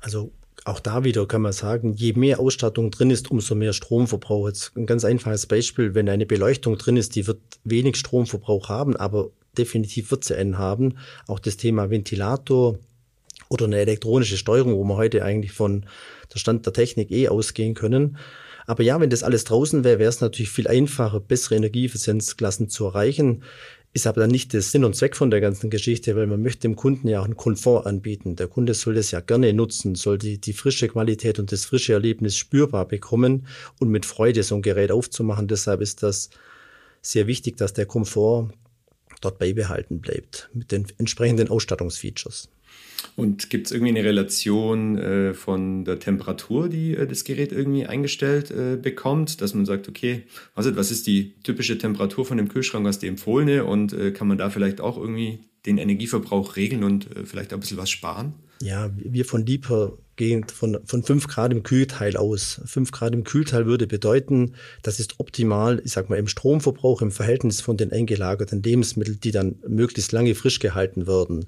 Also 0.00 0.30
auch 0.64 0.80
da 0.80 1.04
wieder 1.04 1.26
kann 1.26 1.42
man 1.42 1.52
sagen, 1.52 1.92
je 1.92 2.14
mehr 2.14 2.40
Ausstattung 2.40 2.90
drin 2.90 3.10
ist, 3.10 3.30
umso 3.30 3.54
mehr 3.54 3.74
Stromverbrauch. 3.74 4.48
Jetzt 4.48 4.72
ein 4.76 4.86
ganz 4.86 5.04
einfaches 5.04 5.46
Beispiel, 5.46 5.94
wenn 5.94 6.08
eine 6.08 6.24
Beleuchtung 6.24 6.78
drin 6.78 6.96
ist, 6.96 7.14
die 7.14 7.26
wird 7.26 7.40
wenig 7.64 7.96
Stromverbrauch 7.96 8.70
haben, 8.70 8.96
aber 8.96 9.30
definitiv 9.58 10.10
wird 10.10 10.24
sie 10.24 10.36
einen 10.36 10.58
haben. 10.58 10.96
Auch 11.26 11.38
das 11.38 11.58
Thema 11.58 11.90
Ventilator 11.90 12.78
oder 13.50 13.66
eine 13.66 13.78
elektronische 13.78 14.38
Steuerung, 14.38 14.74
wo 14.74 14.84
wir 14.84 14.96
heute 14.96 15.22
eigentlich 15.22 15.52
von 15.52 15.84
der 16.32 16.38
Stand 16.38 16.64
der 16.64 16.72
Technik 16.72 17.10
eh 17.10 17.28
ausgehen 17.28 17.74
können. 17.74 18.16
Aber 18.66 18.82
ja, 18.82 18.98
wenn 18.98 19.10
das 19.10 19.22
alles 19.22 19.44
draußen 19.44 19.84
wäre, 19.84 19.98
wäre 19.98 20.08
es 20.08 20.22
natürlich 20.22 20.50
viel 20.50 20.68
einfacher, 20.68 21.20
bessere 21.20 21.56
Energieeffizienzklassen 21.56 22.70
zu 22.70 22.86
erreichen. 22.86 23.42
Ist 23.94 24.08
aber 24.08 24.22
dann 24.22 24.30
nicht 24.30 24.52
der 24.52 24.60
Sinn 24.60 24.84
und 24.84 24.96
Zweck 24.96 25.14
von 25.14 25.30
der 25.30 25.40
ganzen 25.40 25.70
Geschichte, 25.70 26.16
weil 26.16 26.26
man 26.26 26.42
möchte 26.42 26.62
dem 26.62 26.74
Kunden 26.74 27.06
ja 27.06 27.20
auch 27.20 27.24
einen 27.24 27.36
Komfort 27.36 27.86
anbieten. 27.86 28.34
Der 28.34 28.48
Kunde 28.48 28.74
soll 28.74 28.94
das 28.94 29.12
ja 29.12 29.20
gerne 29.20 29.52
nutzen, 29.52 29.94
soll 29.94 30.18
die, 30.18 30.38
die 30.38 30.52
frische 30.52 30.88
Qualität 30.88 31.38
und 31.38 31.52
das 31.52 31.64
frische 31.64 31.92
Erlebnis 31.92 32.36
spürbar 32.36 32.88
bekommen 32.88 33.46
und 33.78 33.90
mit 33.90 34.04
Freude 34.04 34.42
so 34.42 34.56
ein 34.56 34.62
Gerät 34.62 34.90
aufzumachen. 34.90 35.46
Deshalb 35.46 35.80
ist 35.80 36.02
das 36.02 36.30
sehr 37.02 37.28
wichtig, 37.28 37.56
dass 37.56 37.72
der 37.72 37.86
Komfort 37.86 38.50
dort 39.20 39.38
beibehalten 39.38 40.00
bleibt 40.00 40.50
mit 40.52 40.72
den 40.72 40.86
entsprechenden 40.98 41.48
Ausstattungsfeatures. 41.48 42.48
Und 43.16 43.50
gibt 43.50 43.66
es 43.66 43.72
irgendwie 43.72 43.90
eine 43.90 44.04
Relation 44.04 44.98
äh, 44.98 45.34
von 45.34 45.84
der 45.84 45.98
Temperatur, 46.00 46.68
die 46.68 46.94
äh, 46.94 47.06
das 47.06 47.24
Gerät 47.24 47.52
irgendwie 47.52 47.86
eingestellt 47.86 48.50
äh, 48.50 48.76
bekommt, 48.76 49.40
dass 49.40 49.54
man 49.54 49.66
sagt, 49.66 49.88
okay, 49.88 50.22
was, 50.54 50.74
was 50.76 50.90
ist 50.90 51.06
die 51.06 51.34
typische 51.42 51.78
Temperatur 51.78 52.24
von 52.24 52.36
dem 52.36 52.48
Kühlschrank, 52.48 52.84
was 52.84 52.98
die 52.98 53.06
empfohlene 53.06 53.64
und 53.64 53.92
äh, 53.92 54.10
kann 54.10 54.28
man 54.28 54.38
da 54.38 54.50
vielleicht 54.50 54.80
auch 54.80 54.96
irgendwie 54.96 55.40
den 55.66 55.78
Energieverbrauch 55.78 56.56
regeln 56.56 56.84
und 56.84 57.14
äh, 57.16 57.24
vielleicht 57.24 57.52
ein 57.52 57.60
bisschen 57.60 57.78
was 57.78 57.90
sparen? 57.90 58.34
Ja, 58.60 58.90
wir 58.96 59.24
von 59.24 59.44
Liebherr 59.44 59.98
gehen 60.16 60.44
von, 60.44 60.78
von 60.84 61.02
5 61.02 61.26
Grad 61.26 61.52
im 61.52 61.62
Kühlteil 61.62 62.16
aus. 62.16 62.60
5 62.64 62.92
Grad 62.92 63.12
im 63.12 63.24
Kühlteil 63.24 63.66
würde 63.66 63.86
bedeuten, 63.86 64.54
das 64.82 65.00
ist 65.00 65.18
optimal, 65.18 65.82
ich 65.84 65.92
sag 65.92 66.08
mal, 66.08 66.18
im 66.18 66.28
Stromverbrauch 66.28 67.02
im 67.02 67.10
Verhältnis 67.10 67.60
von 67.60 67.76
den 67.76 67.92
eingelagerten 67.92 68.62
Lebensmitteln, 68.62 69.18
die 69.20 69.32
dann 69.32 69.56
möglichst 69.66 70.12
lange 70.12 70.34
frisch 70.34 70.60
gehalten 70.60 71.06
werden. 71.06 71.46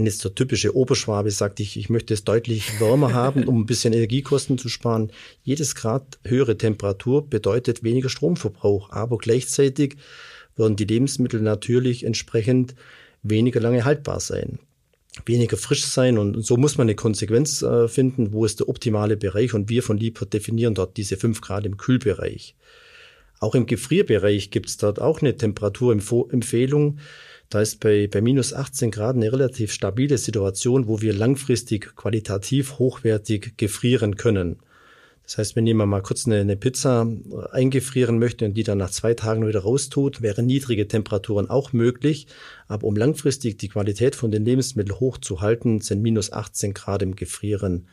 Wenn 0.00 0.06
jetzt 0.06 0.24
der 0.24 0.34
typische 0.34 0.74
Oberschwabe 0.74 1.30
sagt, 1.30 1.60
ich, 1.60 1.76
ich 1.76 1.90
möchte 1.90 2.14
es 2.14 2.24
deutlich 2.24 2.80
wärmer 2.80 3.12
haben, 3.12 3.44
um 3.46 3.60
ein 3.60 3.66
bisschen 3.66 3.92
Energiekosten 3.92 4.56
zu 4.56 4.70
sparen, 4.70 5.12
jedes 5.42 5.74
Grad 5.74 6.18
höhere 6.24 6.56
Temperatur 6.56 7.28
bedeutet 7.28 7.82
weniger 7.82 8.08
Stromverbrauch, 8.08 8.88
aber 8.92 9.18
gleichzeitig 9.18 9.96
werden 10.56 10.76
die 10.76 10.86
Lebensmittel 10.86 11.42
natürlich 11.42 12.04
entsprechend 12.04 12.74
weniger 13.22 13.60
lange 13.60 13.84
haltbar 13.84 14.20
sein. 14.20 14.58
weniger 15.26 15.58
frisch 15.58 15.84
sein 15.84 16.16
und 16.16 16.46
so 16.46 16.56
muss 16.56 16.78
man 16.78 16.86
eine 16.86 16.94
Konsequenz 16.94 17.60
äh, 17.60 17.86
finden, 17.86 18.32
wo 18.32 18.46
ist 18.46 18.60
der 18.60 18.70
optimale 18.70 19.18
Bereich 19.18 19.52
und 19.52 19.68
wir 19.68 19.82
von 19.82 19.98
Liebherr 19.98 20.26
definieren 20.26 20.74
dort 20.74 20.96
diese 20.96 21.18
fünf 21.18 21.42
Grad 21.42 21.66
im 21.66 21.76
Kühlbereich. 21.76 22.54
Auch 23.38 23.54
im 23.54 23.66
Gefrierbereich 23.66 24.50
gibt 24.50 24.70
es 24.70 24.78
dort 24.78 24.98
auch 24.98 25.20
eine 25.20 25.36
Temperaturempfehlung. 25.36 27.00
Da 27.50 27.60
ist 27.60 27.80
bei, 27.80 28.06
bei 28.06 28.20
minus 28.20 28.54
18 28.54 28.92
Grad 28.92 29.16
eine 29.16 29.32
relativ 29.32 29.72
stabile 29.72 30.18
Situation, 30.18 30.86
wo 30.86 31.00
wir 31.00 31.12
langfristig 31.12 31.96
qualitativ 31.96 32.78
hochwertig 32.78 33.54
gefrieren 33.56 34.16
können. 34.16 34.60
Das 35.24 35.38
heißt, 35.38 35.56
wenn 35.56 35.66
jemand 35.66 35.90
mal 35.90 36.00
kurz 36.00 36.26
eine, 36.26 36.40
eine, 36.40 36.56
Pizza 36.56 37.08
eingefrieren 37.50 38.20
möchte 38.20 38.44
und 38.44 38.54
die 38.54 38.62
dann 38.62 38.78
nach 38.78 38.90
zwei 38.90 39.14
Tagen 39.14 39.46
wieder 39.46 39.60
raustut, 39.60 40.22
wären 40.22 40.46
niedrige 40.46 40.86
Temperaturen 40.86 41.50
auch 41.50 41.72
möglich. 41.72 42.28
Aber 42.68 42.86
um 42.86 42.94
langfristig 42.96 43.58
die 43.58 43.68
Qualität 43.68 44.14
von 44.14 44.30
den 44.30 44.44
Lebensmitteln 44.44 45.00
hochzuhalten, 45.00 45.80
sind 45.80 46.02
minus 46.02 46.32
18 46.32 46.72
Grad 46.72 47.02
im 47.02 47.16
Gefrieren 47.16 47.88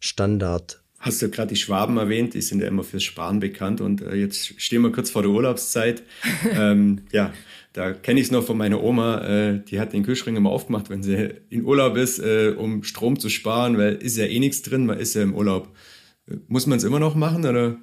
Standard. 0.00 0.82
Hast 1.06 1.22
du 1.22 1.30
gerade 1.30 1.50
die 1.50 1.56
Schwaben 1.56 1.98
erwähnt, 1.98 2.34
die 2.34 2.42
sind 2.42 2.60
ja 2.60 2.66
immer 2.66 2.82
fürs 2.82 3.04
Sparen 3.04 3.38
bekannt 3.38 3.80
und 3.80 4.02
äh, 4.02 4.16
jetzt 4.16 4.60
stehen 4.60 4.82
wir 4.82 4.90
kurz 4.90 5.08
vor 5.08 5.22
der 5.22 5.30
Urlaubszeit. 5.30 6.02
ähm, 6.52 7.02
ja, 7.12 7.32
da 7.72 7.92
kenne 7.92 8.18
ich 8.18 8.26
es 8.26 8.32
noch 8.32 8.44
von 8.44 8.58
meiner 8.58 8.82
Oma, 8.82 9.20
äh, 9.20 9.60
die 9.64 9.78
hat 9.78 9.92
den 9.92 10.02
Kühlschrank 10.02 10.36
immer 10.36 10.50
aufgemacht, 10.50 10.90
wenn 10.90 11.04
sie 11.04 11.34
in 11.48 11.64
Urlaub 11.64 11.96
ist, 11.96 12.18
äh, 12.18 12.54
um 12.58 12.82
Strom 12.82 13.20
zu 13.20 13.28
sparen, 13.28 13.78
weil 13.78 13.94
ist 13.94 14.16
ja 14.16 14.24
eh 14.24 14.40
nichts 14.40 14.62
drin, 14.62 14.84
man 14.84 14.98
ist 14.98 15.14
ja 15.14 15.22
im 15.22 15.32
Urlaub. 15.32 15.68
Muss 16.48 16.66
man 16.66 16.78
es 16.78 16.82
immer 16.82 16.98
noch 16.98 17.14
machen 17.14 17.46
oder? 17.46 17.76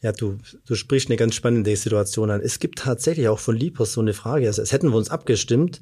Ja, 0.00 0.12
du, 0.12 0.38
du 0.64 0.76
sprichst 0.76 1.08
eine 1.08 1.16
ganz 1.16 1.34
spannende 1.34 1.74
Situation 1.74 2.30
an. 2.30 2.40
Es 2.40 2.60
gibt 2.60 2.78
tatsächlich 2.78 3.26
auch 3.26 3.40
von 3.40 3.56
Liebers 3.56 3.94
so 3.94 4.00
eine 4.00 4.14
Frage, 4.14 4.46
also 4.46 4.62
es 4.62 4.70
hätten 4.70 4.90
wir 4.90 4.96
uns 4.96 5.10
abgestimmt. 5.10 5.80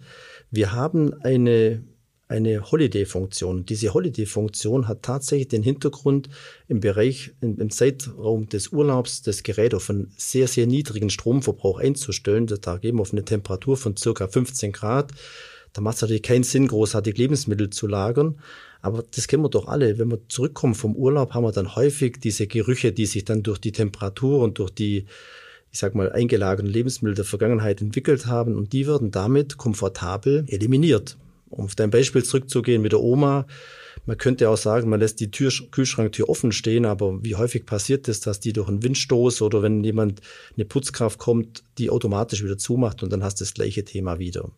Wir 0.51 0.73
haben 0.73 1.13
eine, 1.23 1.85
eine 2.29 2.71
Holiday-Funktion. 2.71 3.67
Diese 3.67 3.95
Holiday-Funktion 3.95 4.89
hat 4.89 5.03
tatsächlich 5.03 5.49
den 5.49 5.63
Hintergrund 5.63 6.29
im 6.67 6.81
Bereich, 6.81 7.33
im, 7.41 7.71
Zeitraum 7.71 8.49
des 8.49 8.69
Urlaubs 8.69 9.23
das 9.23 9.43
Gerät 9.43 9.75
auf 9.75 9.89
einen 9.91 10.13
sehr, 10.17 10.49
sehr 10.49 10.67
niedrigen 10.67 11.11
Stromverbrauch 11.11 11.79
einzustellen. 11.79 12.47
Da 12.47 12.79
geben 12.79 12.99
wir 12.99 13.03
auf 13.03 13.13
eine 13.13 13.25
Temperatur 13.25 13.77
von 13.77 13.97
circa 13.97 14.27
15 14.27 14.73
Grad. 14.73 15.13
Da 15.73 15.83
macht 15.83 15.97
es 15.97 16.03
natürlich 16.03 16.23
keinen 16.23 16.43
Sinn, 16.43 16.67
großartig 16.67 17.17
Lebensmittel 17.17 17.71
zu 17.71 17.87
lagern. 17.87 18.41
Aber 18.83 19.05
das 19.15 19.29
kennen 19.29 19.45
wir 19.45 19.51
doch 19.51 19.69
alle. 19.69 19.99
Wenn 19.99 20.11
wir 20.11 20.21
zurückkommen 20.29 20.75
vom 20.75 20.97
Urlaub, 20.97 21.33
haben 21.33 21.45
wir 21.45 21.53
dann 21.53 21.77
häufig 21.77 22.19
diese 22.21 22.47
Gerüche, 22.47 22.93
die 22.93 23.07
sich 23.07 23.25
dann 23.25 23.43
durch 23.43 23.59
die 23.59 23.73
Temperatur 23.73 24.41
und 24.41 24.59
durch 24.59 24.71
die, 24.71 25.07
ich 25.71 25.79
sag 25.79 25.95
mal, 25.95 26.11
eingelagerten 26.11 26.71
Lebensmittel 26.71 27.15
der 27.15 27.25
Vergangenheit 27.25 27.81
entwickelt 27.81 28.27
haben. 28.27 28.57
Und 28.57 28.73
die 28.73 28.87
werden 28.87 29.13
damit 29.13 29.59
komfortabel 29.59 30.45
eliminiert. 30.49 31.17
Um 31.51 31.67
auf 31.67 31.75
dein 31.75 31.91
Beispiel 31.91 32.25
zurückzugehen 32.25 32.83
mit 32.83 32.93
der 32.93 33.01
Oma. 33.01 33.47
Man 34.05 34.19
könnte 34.19 34.49
auch 34.51 34.57
sagen, 34.57 34.89
man 34.89 35.01
lässt 35.01 35.21
die 35.21 35.31
Tür, 35.31 35.51
Kühlschranktür 35.71 36.29
offen 36.29 36.53
stehen, 36.53 36.85
aber 36.85 37.25
wie 37.25 37.35
häufig 37.35 37.67
passiert 37.67 38.09
es, 38.09 38.21
dass 38.21 38.41
die 38.41 38.53
durch 38.53 38.69
einen 38.69 38.83
Windstoß 38.83 39.43
oder 39.43 39.63
wenn 39.63 39.83
jemand 39.83 40.21
eine 40.55 40.65
Putzkraft 40.65 41.19
kommt, 41.19 41.65
die 41.79 41.91
automatisch 41.91 42.45
wieder 42.45 42.59
zumacht 42.59 43.03
und 43.03 43.13
dann 43.13 43.25
hast 43.25 43.41
du 43.41 43.45
das 43.45 43.55
gleiche 43.55 43.85
Thema 43.85 44.19
wieder. 44.19 44.51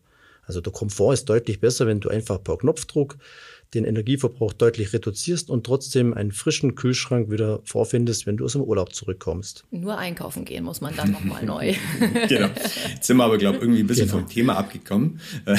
Also 0.43 0.61
der 0.61 0.73
Komfort 0.73 1.13
ist 1.13 1.29
deutlich 1.29 1.59
besser, 1.59 1.85
wenn 1.85 1.99
du 1.99 2.09
einfach 2.09 2.43
per 2.43 2.57
Knopfdruck 2.57 3.17
den 3.73 3.85
Energieverbrauch 3.85 4.53
deutlich 4.53 4.93
reduzierst 4.93 5.49
und 5.49 5.65
trotzdem 5.65 6.13
einen 6.13 6.31
frischen 6.31 6.73
Kühlschrank 6.75 7.29
wieder 7.29 7.61
vorfindest, 7.63 8.25
wenn 8.25 8.37
du 8.37 8.45
aus 8.45 8.53
dem 8.53 8.63
Urlaub 8.63 8.95
zurückkommst. 8.95 9.65
Nur 9.69 9.97
einkaufen 9.97 10.43
gehen 10.43 10.63
muss 10.63 10.81
man 10.81 10.95
dann 10.95 11.11
nochmal 11.11 11.45
neu. 11.45 11.73
genau. 12.27 12.49
Jetzt 12.89 13.05
sind 13.05 13.17
wir 13.17 13.25
aber, 13.25 13.37
glaube 13.37 13.57
ich, 13.57 13.63
irgendwie 13.63 13.81
ein 13.81 13.87
bisschen 13.87 14.07
genau. 14.07 14.19
vom 14.19 14.29
Thema 14.29 14.57
abgekommen, 14.57 15.19
äh, 15.45 15.55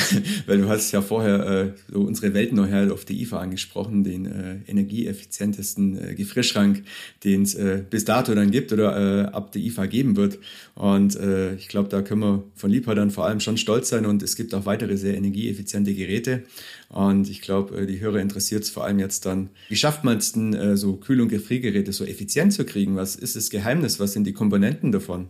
weil 0.46 0.58
du 0.58 0.68
hast 0.68 0.90
ja 0.90 1.02
vorher 1.02 1.46
äh, 1.46 1.72
so 1.92 2.00
unsere 2.00 2.34
Weltneuheit 2.34 2.90
auf 2.90 3.04
die 3.04 3.22
IFA 3.22 3.38
angesprochen, 3.38 4.02
den 4.02 4.26
äh, 4.26 4.58
energieeffizientesten 4.66 6.10
äh, 6.10 6.14
Gefrierschrank, 6.14 6.82
den 7.22 7.42
es 7.42 7.54
äh, 7.54 7.84
bis 7.88 8.04
dato 8.04 8.34
dann 8.34 8.50
gibt 8.50 8.72
oder 8.72 8.96
äh, 8.96 9.24
ab 9.26 9.52
der 9.52 9.62
IFA 9.62 9.86
geben 9.86 10.16
wird. 10.16 10.38
Und 10.74 11.14
äh, 11.16 11.54
ich 11.54 11.68
glaube, 11.68 11.88
da 11.88 12.02
können 12.02 12.22
wir 12.22 12.44
von 12.54 12.70
Liebherr 12.70 12.96
dann 12.96 13.10
vor 13.10 13.26
allem 13.26 13.38
schon 13.38 13.56
stolz 13.56 13.88
sein 13.88 14.04
und 14.04 14.22
es 14.22 14.34
gibt 14.34 14.52
auch 14.54 14.66
weitere 14.66 14.96
sehr 14.96 15.16
energieeffiziente 15.16 15.94
Geräte. 15.94 16.42
Und 16.90 17.30
ich 17.30 17.40
glaube, 17.40 17.76
äh, 17.78 17.86
die 17.86 18.00
Hörer 18.00 18.18
interessiert 18.18 18.64
es 18.64 18.70
vor 18.70 18.84
allem 18.84 18.98
jetzt 18.98 19.24
dann, 19.24 19.50
wie 19.68 19.76
schafft 19.76 20.02
man 20.02 20.18
es 20.18 20.32
denn, 20.32 20.54
äh, 20.54 20.76
so 20.76 20.96
Kühl- 20.96 21.20
und 21.20 21.28
Gefriergeräte 21.28 21.92
so 21.92 22.04
effizient 22.04 22.52
zu 22.52 22.64
kriegen? 22.64 22.96
Was 22.96 23.14
ist 23.14 23.36
das 23.36 23.48
Geheimnis? 23.48 24.00
Was 24.00 24.12
sind 24.12 24.24
die 24.24 24.32
Komponenten 24.32 24.90
davon? 24.90 25.28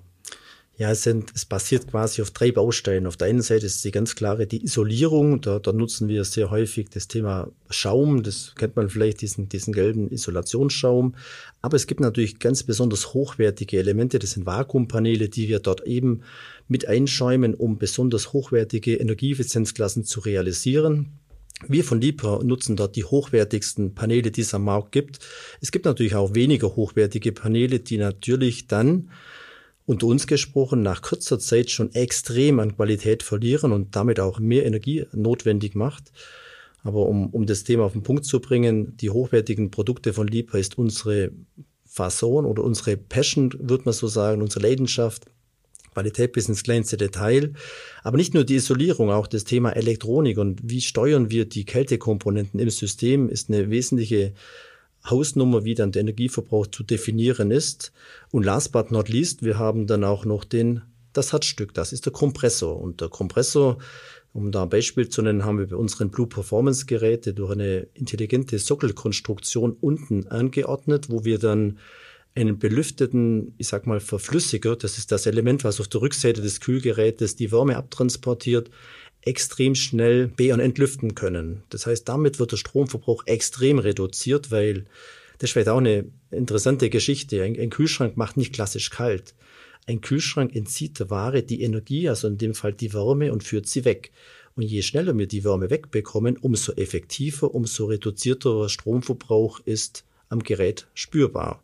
Ja, 0.79 0.91
es, 0.91 1.03
sind, 1.03 1.31
es 1.35 1.45
basiert 1.45 1.89
quasi 1.89 2.23
auf 2.23 2.31
drei 2.31 2.51
Bausteinen. 2.53 3.07
Auf 3.07 3.19
der 3.19 3.29
einen 3.29 3.43
Seite 3.43 3.67
ist 3.67 3.85
die 3.85 3.91
ganz 3.91 4.15
klare 4.15 4.47
die 4.47 4.65
Isolierung. 4.65 5.43
Da, 5.43 5.59
da 5.59 5.75
nutzen 5.75 6.09
wir 6.09 6.25
sehr 6.25 6.51
häufig 6.51 6.89
das 6.89 7.07
Thema 7.07 7.53
Schaum. 7.69 8.23
Das 8.23 8.55
kennt 8.57 8.77
man 8.77 8.89
vielleicht, 8.89 9.21
diesen, 9.21 9.51
diesen 9.51 9.75
gelben 9.75 10.09
Isolationsschaum. 10.09 11.15
Aber 11.61 11.77
es 11.77 11.87
gibt 11.87 12.01
natürlich 12.01 12.39
ganz 12.39 12.63
besonders 12.63 13.13
hochwertige 13.13 13.79
Elemente. 13.79 14.19
Das 14.19 14.31
sind 14.31 14.47
Vakuumpaneele, 14.47 15.29
die 15.29 15.49
wir 15.49 15.59
dort 15.59 15.87
eben 15.87 16.23
mit 16.67 16.89
einschäumen, 16.89 17.53
um 17.53 17.77
besonders 17.77 18.33
hochwertige 18.33 18.97
Energieeffizienzklassen 18.97 20.05
zu 20.05 20.21
realisieren. 20.21 21.20
Wir 21.67 21.85
von 21.85 22.01
Libra 22.01 22.43
nutzen 22.43 22.77
dort 22.77 22.97
die 22.97 23.05
hochwertigsten 23.05 23.95
Paneele, 23.95 24.31
die 24.31 24.41
es 24.41 24.55
am 24.55 24.65
Markt 24.65 24.93
gibt. 24.93 25.19
Es 25.61 25.71
gibt 25.71 25.85
natürlich 25.85 26.15
auch 26.15 26.35
weniger 26.35 26.75
hochwertige 26.75 27.33
Paneele, 27.33 27.81
die 27.81 27.99
natürlich 27.99 28.67
dann 28.67 29.11
unter 29.85 30.07
uns 30.07 30.27
gesprochen 30.27 30.83
nach 30.83 31.03
kurzer 31.03 31.39
Zeit 31.39 31.71
schon 31.71 31.93
extrem 31.95 32.61
an 32.61 32.77
Qualität 32.77 33.23
verlieren 33.23 33.73
und 33.73 33.97
damit 33.97 34.21
auch 34.21 34.39
mehr 34.39 34.65
Energie 34.65 35.05
notwendig 35.13 35.75
macht. 35.75 36.13
Aber 36.83 37.07
um, 37.07 37.29
um 37.31 37.45
das 37.45 37.65
Thema 37.65 37.85
auf 37.85 37.93
den 37.93 38.03
Punkt 38.03 38.25
zu 38.25 38.41
bringen, 38.41 38.97
die 38.97 39.11
hochwertigen 39.11 39.71
Produkte 39.71 40.13
von 40.13 40.29
Libra 40.29 40.59
ist 40.59 40.79
unsere 40.79 41.33
Fasson 41.85 42.47
oder 42.47 42.63
unsere 42.63 42.97
Passion, 42.97 43.53
würde 43.59 43.85
man 43.85 43.93
so 43.93 44.07
sagen, 44.07 44.43
unsere 44.43 44.67
Leidenschaft. 44.67 45.27
Qualität 45.93 46.33
bis 46.33 46.49
ins 46.49 46.63
kleinste 46.63 46.97
Detail. 46.97 47.53
Aber 48.03 48.17
nicht 48.17 48.35
nur 48.35 48.45
die 48.45 48.57
Isolierung, 48.57 49.11
auch 49.11 49.27
das 49.27 49.45
Thema 49.45 49.71
Elektronik 49.71 50.39
und 50.39 50.61
wie 50.63 50.81
steuern 50.81 51.31
wir 51.31 51.45
die 51.45 51.65
Kältekomponenten 51.65 52.61
im 52.61 52.71
System 52.71 53.29
ist 53.29 53.49
eine 53.49 53.71
wesentliche 53.71 54.33
Hausnummer, 55.09 55.65
wie 55.65 55.75
dann 55.75 55.93
der 55.93 56.01
Energieverbrauch 56.01 56.67
zu 56.67 56.83
definieren 56.83 57.51
ist. 57.51 57.93
Und 58.31 58.45
last 58.45 58.73
but 58.73 58.91
not 58.91 59.09
least, 59.09 59.43
wir 59.43 59.59
haben 59.59 59.87
dann 59.87 60.05
auch 60.05 60.25
noch 60.25 60.45
den, 60.45 60.83
das 61.13 61.33
Herzstück, 61.33 61.75
das 61.75 61.93
ist 61.93 62.07
der 62.07 62.13
Kompressor. 62.13 62.81
Und 62.81 63.01
der 63.01 63.09
Kompressor, 63.09 63.79
um 64.33 64.53
da 64.53 64.65
ein 64.65 64.69
Beispiel 64.69 65.09
zu 65.09 65.23
nennen, 65.23 65.45
haben 65.45 65.59
wir 65.59 65.69
bei 65.69 65.77
unseren 65.77 66.11
Blue 66.11 66.27
Performance 66.27 66.87
Geräte 66.87 67.33
durch 67.33 67.53
eine 67.53 67.89
intelligente 67.95 68.59
Sockelkonstruktion 68.59 69.77
unten 69.81 70.29
angeordnet, 70.29 71.09
wo 71.09 71.25
wir 71.25 71.39
dann 71.39 71.79
einen 72.35 72.59
belüfteten, 72.59 73.55
ich 73.59 73.69
sag 73.69 73.87
mal, 73.87 74.01
Verflüssiger, 74.01 74.77
das 74.77 74.99
ist 74.99 75.11
das 75.13 75.27
Element, 75.27 75.65
was 75.65 75.81
auf 75.81 75.89
der 75.89 76.01
Rückseite 76.01 76.41
des 76.41 76.61
Kühlgerätes 76.61 77.37
die 77.37 77.51
Wärme 77.51 77.77
abtransportiert, 77.77 78.71
extrem 79.23 79.75
schnell 79.75 80.29
be- 80.29 80.55
und 80.55 80.61
entlüften 80.61 81.15
können. 81.15 81.63
Das 81.71 81.87
heißt, 81.87 82.09
damit 82.09 82.39
wird 82.39 82.53
der 82.53 82.57
Stromverbrauch 82.57 83.25
extrem 83.27 83.79
reduziert, 83.79 84.51
weil 84.51 84.87
das 85.39 85.49
ist 85.49 85.53
vielleicht 85.53 85.69
auch 85.69 85.79
eine 85.79 86.07
interessante 86.31 86.91
Geschichte. 86.91 87.43
Ein, 87.43 87.59
ein 87.59 87.71
Kühlschrank 87.71 88.17
macht 88.17 88.37
nicht 88.37 88.55
klassisch 88.55 88.91
kalt. 88.91 89.35
Ein 89.87 90.01
Kühlschrank 90.01 90.55
entzieht 90.55 90.99
der 91.01 91.11
Ware 91.11 91.43
die 91.43 91.63
Energie, 91.63 92.09
also 92.09 92.29
in 92.29 92.39
dem 92.39 92.55
Fall 92.55 92.73
die 92.73 92.93
Wärme, 92.93 93.33
und 93.33 93.43
führt 93.43 93.67
sie 93.67 93.85
weg. 93.85 94.13
Und 94.55 94.63
je 94.63 94.83
schneller 94.83 95.17
wir 95.17 95.27
die 95.27 95.45
Wärme 95.45 95.71
wegbekommen, 95.71 96.37
umso 96.37 96.73
effektiver, 96.73 97.55
umso 97.55 97.87
reduzierter 97.87 98.69
Stromverbrauch 98.69 99.61
ist 99.65 100.05
am 100.29 100.43
Gerät 100.43 100.87
spürbar. 100.95 101.63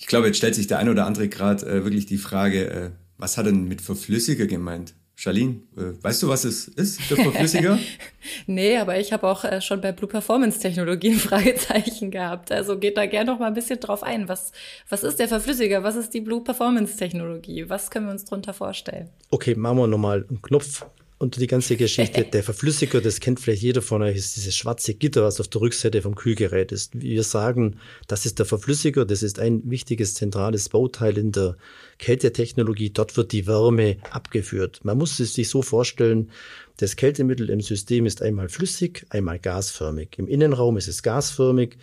Ich 0.00 0.06
glaube, 0.06 0.26
jetzt 0.26 0.38
stellt 0.38 0.54
sich 0.54 0.66
der 0.66 0.78
ein 0.78 0.88
oder 0.88 1.06
andere 1.06 1.28
gerade 1.28 1.64
äh, 1.66 1.84
wirklich 1.84 2.06
die 2.06 2.16
Frage, 2.16 2.70
äh, 2.70 2.90
was 3.18 3.36
hat 3.36 3.46
denn 3.46 3.68
mit 3.68 3.82
Verflüssiger 3.82 4.46
gemeint? 4.46 4.94
Charlene, 5.14 5.56
äh, 5.76 6.02
weißt 6.02 6.22
du, 6.22 6.28
was 6.28 6.44
es 6.44 6.66
ist, 6.66 7.10
der 7.10 7.18
Verflüssiger? 7.18 7.78
nee, 8.46 8.78
aber 8.78 8.98
ich 8.98 9.12
habe 9.12 9.28
auch 9.28 9.44
äh, 9.44 9.60
schon 9.60 9.82
bei 9.82 9.92
Blue 9.92 10.08
Performance 10.08 10.58
Technologien 10.58 11.16
Fragezeichen 11.18 12.10
gehabt. 12.10 12.50
Also 12.50 12.78
geht 12.78 12.96
da 12.96 13.04
gerne 13.04 13.30
noch 13.30 13.38
mal 13.38 13.48
ein 13.48 13.54
bisschen 13.54 13.78
drauf 13.78 14.02
ein. 14.02 14.28
Was, 14.28 14.52
was 14.88 15.02
ist 15.02 15.18
der 15.18 15.28
Verflüssiger? 15.28 15.82
Was 15.82 15.96
ist 15.96 16.14
die 16.14 16.22
Blue 16.22 16.42
Performance 16.42 16.96
Technologie? 16.96 17.68
Was 17.68 17.90
können 17.90 18.06
wir 18.06 18.12
uns 18.12 18.24
darunter 18.24 18.54
vorstellen? 18.54 19.10
Okay, 19.30 19.54
machen 19.54 19.76
wir 19.76 19.86
nochmal 19.86 20.24
einen 20.26 20.40
Knopf 20.40 20.86
und 21.20 21.36
die 21.36 21.46
ganze 21.46 21.76
Geschichte, 21.76 22.24
der 22.32 22.42
Verflüssiger, 22.42 23.02
das 23.02 23.20
kennt 23.20 23.40
vielleicht 23.40 23.60
jeder 23.60 23.82
von 23.82 24.00
euch, 24.00 24.16
ist 24.16 24.36
dieses 24.36 24.56
schwarze 24.56 24.94
Gitter, 24.94 25.22
was 25.22 25.38
auf 25.38 25.48
der 25.48 25.60
Rückseite 25.60 26.00
vom 26.00 26.14
Kühlgerät 26.14 26.72
ist. 26.72 26.98
Wir 26.98 27.22
sagen, 27.24 27.76
das 28.08 28.24
ist 28.24 28.38
der 28.38 28.46
Verflüssiger, 28.46 29.04
das 29.04 29.22
ist 29.22 29.38
ein 29.38 29.60
wichtiges 29.70 30.14
zentrales 30.14 30.70
Bauteil 30.70 31.18
in 31.18 31.30
der 31.30 31.58
Kältetechnologie. 31.98 32.88
Dort 32.88 33.18
wird 33.18 33.32
die 33.32 33.46
Wärme 33.46 33.98
abgeführt. 34.10 34.80
Man 34.82 34.96
muss 34.96 35.20
es 35.20 35.34
sich 35.34 35.50
so 35.50 35.60
vorstellen, 35.60 36.30
das 36.78 36.96
Kältemittel 36.96 37.50
im 37.50 37.60
System 37.60 38.06
ist 38.06 38.22
einmal 38.22 38.48
flüssig, 38.48 39.04
einmal 39.10 39.38
gasförmig. 39.38 40.16
Im 40.16 40.26
Innenraum 40.26 40.78
ist 40.78 40.88
es 40.88 41.02
gasförmig. 41.02 41.76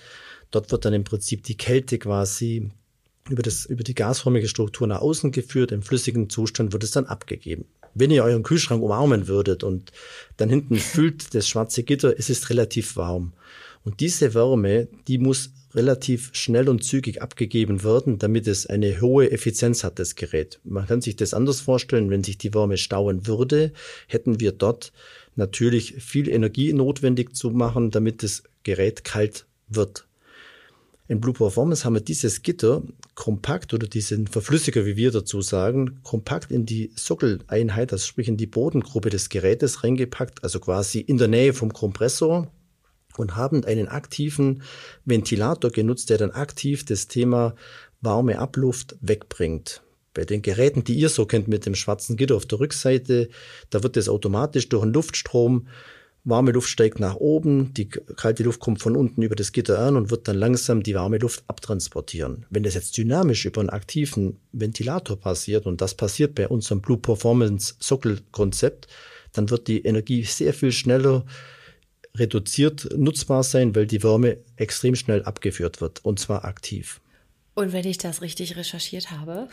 Dort 0.49 0.71
wird 0.71 0.83
dann 0.83 0.93
im 0.93 1.03
Prinzip 1.03 1.43
die 1.43 1.57
Kälte 1.57 1.99
quasi 1.99 2.71
über, 3.29 3.43
das, 3.43 3.67
über 3.67 3.83
die 3.83 3.93
gasförmige 3.93 4.47
Struktur 4.47 4.87
nach 4.87 5.01
außen 5.01 5.31
geführt. 5.31 5.71
Im 5.71 5.83
flüssigen 5.83 6.31
Zustand 6.31 6.73
wird 6.73 6.83
es 6.83 6.89
dann 6.89 7.05
abgegeben. 7.05 7.65
Wenn 7.99 8.11
ihr 8.11 8.23
euren 8.23 8.43
Kühlschrank 8.43 8.83
umarmen 8.83 9.27
würdet 9.27 9.63
und 9.63 9.91
dann 10.37 10.49
hinten 10.49 10.75
füllt 10.77 11.33
das 11.33 11.47
schwarze 11.47 11.83
Gitter, 11.83 12.13
es 12.17 12.29
ist 12.29 12.49
relativ 12.49 12.95
warm. 12.95 13.33
Und 13.83 14.01
diese 14.01 14.33
Wärme, 14.33 14.87
die 15.07 15.17
muss 15.17 15.51
relativ 15.73 16.29
schnell 16.33 16.69
und 16.69 16.83
zügig 16.83 17.21
abgegeben 17.21 17.83
werden, 17.83 18.17
damit 18.17 18.47
es 18.47 18.65
eine 18.67 18.99
hohe 19.01 19.31
Effizienz 19.31 19.83
hat, 19.83 19.99
das 19.99 20.15
Gerät. 20.15 20.59
Man 20.63 20.87
kann 20.87 21.01
sich 21.01 21.15
das 21.15 21.33
anders 21.33 21.61
vorstellen, 21.61 22.09
wenn 22.09 22.23
sich 22.23 22.37
die 22.37 22.53
Wärme 22.53 22.77
stauen 22.77 23.27
würde, 23.27 23.71
hätten 24.07 24.39
wir 24.39 24.51
dort 24.51 24.91
natürlich 25.35 25.95
viel 26.03 26.29
Energie 26.29 26.73
notwendig 26.73 27.35
zu 27.35 27.51
machen, 27.51 27.91
damit 27.91 28.23
das 28.23 28.43
Gerät 28.63 29.03
kalt 29.03 29.45
wird. 29.69 30.06
In 31.09 31.21
Blue 31.21 31.33
Performance 31.33 31.85
haben 31.85 31.93
wir 31.93 32.01
dieses 32.01 32.41
Gitter 32.41 32.83
kompakt 33.15 33.73
oder 33.73 33.87
diesen 33.87 34.27
Verflüssiger, 34.27 34.85
wie 34.85 34.97
wir 34.97 35.11
dazu 35.11 35.41
sagen, 35.41 36.01
kompakt 36.03 36.51
in 36.51 36.65
die 36.65 36.91
Sockeleinheit, 36.95 37.93
also 37.93 38.05
sprich 38.05 38.27
in 38.27 38.35
die 38.35 38.45
Bodengruppe 38.45 39.09
des 39.09 39.29
Gerätes 39.29 39.85
reingepackt, 39.85 40.43
also 40.43 40.59
quasi 40.59 40.99
in 40.99 41.17
der 41.17 41.29
Nähe 41.29 41.53
vom 41.53 41.71
Kompressor 41.71 42.51
und 43.15 43.37
haben 43.37 43.63
einen 43.63 43.87
aktiven 43.87 44.63
Ventilator 45.05 45.71
genutzt, 45.71 46.09
der 46.09 46.17
dann 46.17 46.31
aktiv 46.31 46.83
das 46.83 47.07
Thema 47.07 47.55
warme 48.01 48.37
Abluft 48.37 48.97
wegbringt. 48.99 49.81
Bei 50.13 50.25
den 50.25 50.41
Geräten, 50.41 50.83
die 50.83 50.95
ihr 50.95 51.09
so 51.09 51.25
kennt 51.25 51.47
mit 51.47 51.65
dem 51.65 51.75
schwarzen 51.75 52.17
Gitter 52.17 52.35
auf 52.35 52.45
der 52.45 52.59
Rückseite, 52.59 53.29
da 53.69 53.81
wird 53.81 53.95
das 53.95 54.09
automatisch 54.09 54.67
durch 54.67 54.83
einen 54.83 54.93
Luftstrom, 54.93 55.67
warme 56.27 56.51
Luft 56.51 56.69
steigt 56.69 56.99
nach 56.99 57.15
oben, 57.15 57.73
die 57.73 57.87
kalte 57.87 58.43
Luft 58.43 58.59
kommt 58.59 58.81
von 58.81 58.95
unten 58.97 59.21
über 59.21 59.35
das 59.35 59.53
Gitter 59.53 59.79
an 59.79 59.95
und 59.95 60.11
wird 60.11 60.27
dann 60.27 60.37
langsam 60.37 60.83
die 60.83 60.93
warme 60.93 61.17
Luft 61.17 61.43
abtransportieren. 61.47 62.45
Wenn 62.49 62.63
das 62.63 62.73
jetzt 62.73 62.97
dynamisch 62.97 63.45
über 63.45 63.61
einen 63.61 63.69
aktiven 63.69 64.37
Ventilator 64.51 65.17
passiert, 65.17 65.65
und 65.65 65.79
das 65.79 65.95
passiert 65.95 66.35
bei 66.35 66.47
unserem 66.47 66.81
Blue 66.81 66.97
Performance 66.97 67.75
Sockelkonzept, 67.79 68.87
dann 69.33 69.49
wird 69.49 69.67
die 69.67 69.83
Energie 69.83 70.23
sehr 70.23 70.53
viel 70.53 70.71
schneller 70.71 71.25
reduziert 72.15 72.89
nutzbar 72.97 73.43
sein, 73.43 73.75
weil 73.75 73.87
die 73.87 74.03
Wärme 74.03 74.37
extrem 74.55 74.95
schnell 74.95 75.23
abgeführt 75.23 75.81
wird 75.81 76.03
und 76.03 76.19
zwar 76.19 76.45
aktiv. 76.45 76.99
Und 77.57 77.73
wenn 77.73 77.87
ich 77.87 77.97
das 77.97 78.21
richtig 78.21 78.55
recherchiert 78.55 79.09
habe, 79.09 79.47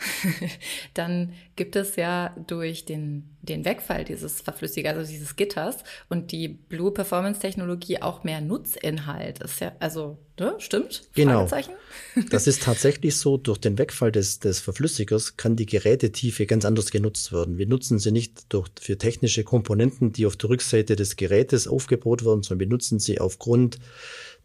dann 0.93 1.33
gibt 1.55 1.75
es 1.75 1.95
ja 1.95 2.35
durch 2.45 2.85
den, 2.85 3.35
den 3.41 3.65
Wegfall 3.65 4.05
dieses 4.05 4.41
Verflüssigers, 4.41 4.95
also 4.95 5.11
dieses 5.11 5.35
Gitters 5.35 5.77
und 6.07 6.31
die 6.31 6.49
Blue 6.49 6.91
Performance 6.91 7.39
Technologie 7.39 8.03
auch 8.03 8.23
mehr 8.23 8.41
Nutzinhalt. 8.41 9.39
Ist 9.39 9.59
ja, 9.59 9.71
also, 9.79 10.19
ne, 10.39 10.53
stimmt? 10.59 11.09
Genau. 11.15 11.49
Das 12.29 12.45
ist 12.45 12.61
tatsächlich 12.61 13.17
so. 13.17 13.37
Durch 13.37 13.57
den 13.57 13.79
Wegfall 13.79 14.11
des, 14.11 14.39
des 14.39 14.59
Verflüssigers 14.59 15.35
kann 15.35 15.55
die 15.55 15.65
Gerätetiefe 15.65 16.45
ganz 16.45 16.63
anders 16.63 16.91
genutzt 16.91 17.33
werden. 17.33 17.57
Wir 17.57 17.67
nutzen 17.67 17.97
sie 17.97 18.11
nicht 18.11 18.53
durch, 18.53 18.69
für 18.79 18.99
technische 18.99 19.43
Komponenten, 19.43 20.13
die 20.13 20.27
auf 20.27 20.37
der 20.37 20.51
Rückseite 20.51 20.95
des 20.95 21.15
Gerätes 21.15 21.67
aufgebaut 21.67 22.23
werden, 22.23 22.43
sondern 22.43 22.59
wir 22.59 22.67
nutzen 22.67 22.99
sie 22.99 23.19
aufgrund 23.19 23.79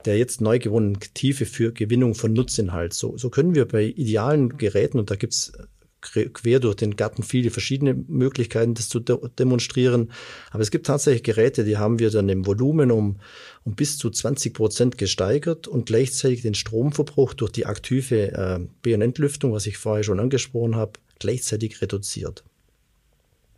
der 0.04 0.18
jetzt 0.18 0.40
neu 0.40 0.58
gewonnenen 0.58 0.98
Tiefe 1.14 1.46
für 1.46 1.72
Gewinnung 1.72 2.14
von 2.14 2.32
Nutzinhalt. 2.32 2.94
So, 2.94 3.16
so 3.16 3.30
können 3.30 3.54
wir 3.54 3.66
bei 3.66 3.84
idealen 3.84 4.56
Geräten, 4.56 4.98
und 4.98 5.10
da 5.10 5.16
gibt's 5.16 5.52
quer 6.00 6.60
durch 6.60 6.76
den 6.76 6.96
Garten 6.96 7.22
viele 7.22 7.50
verschiedene 7.50 7.94
Möglichkeiten, 7.94 8.74
das 8.74 8.88
zu 8.88 9.00
de 9.00 9.18
demonstrieren. 9.38 10.10
Aber 10.50 10.62
es 10.62 10.70
gibt 10.70 10.86
tatsächlich 10.86 11.22
Geräte, 11.22 11.64
die 11.64 11.76
haben 11.76 11.98
wir 11.98 12.10
dann 12.10 12.28
im 12.28 12.46
Volumen 12.46 12.90
um, 12.90 13.16
um 13.64 13.74
bis 13.74 13.98
zu 13.98 14.10
20 14.10 14.54
Prozent 14.54 14.98
gesteigert 14.98 15.68
und 15.68 15.86
gleichzeitig 15.86 16.42
den 16.42 16.54
Stromverbrauch 16.54 17.34
durch 17.34 17.52
die 17.52 17.66
aktive 17.66 18.32
äh, 18.32 18.60
B- 18.82 18.94
und 18.94 19.02
Entlüftung, 19.02 19.52
was 19.52 19.66
ich 19.66 19.76
vorher 19.76 20.04
schon 20.04 20.20
angesprochen 20.20 20.76
habe, 20.76 20.92
gleichzeitig 21.18 21.82
reduziert. 21.82 22.44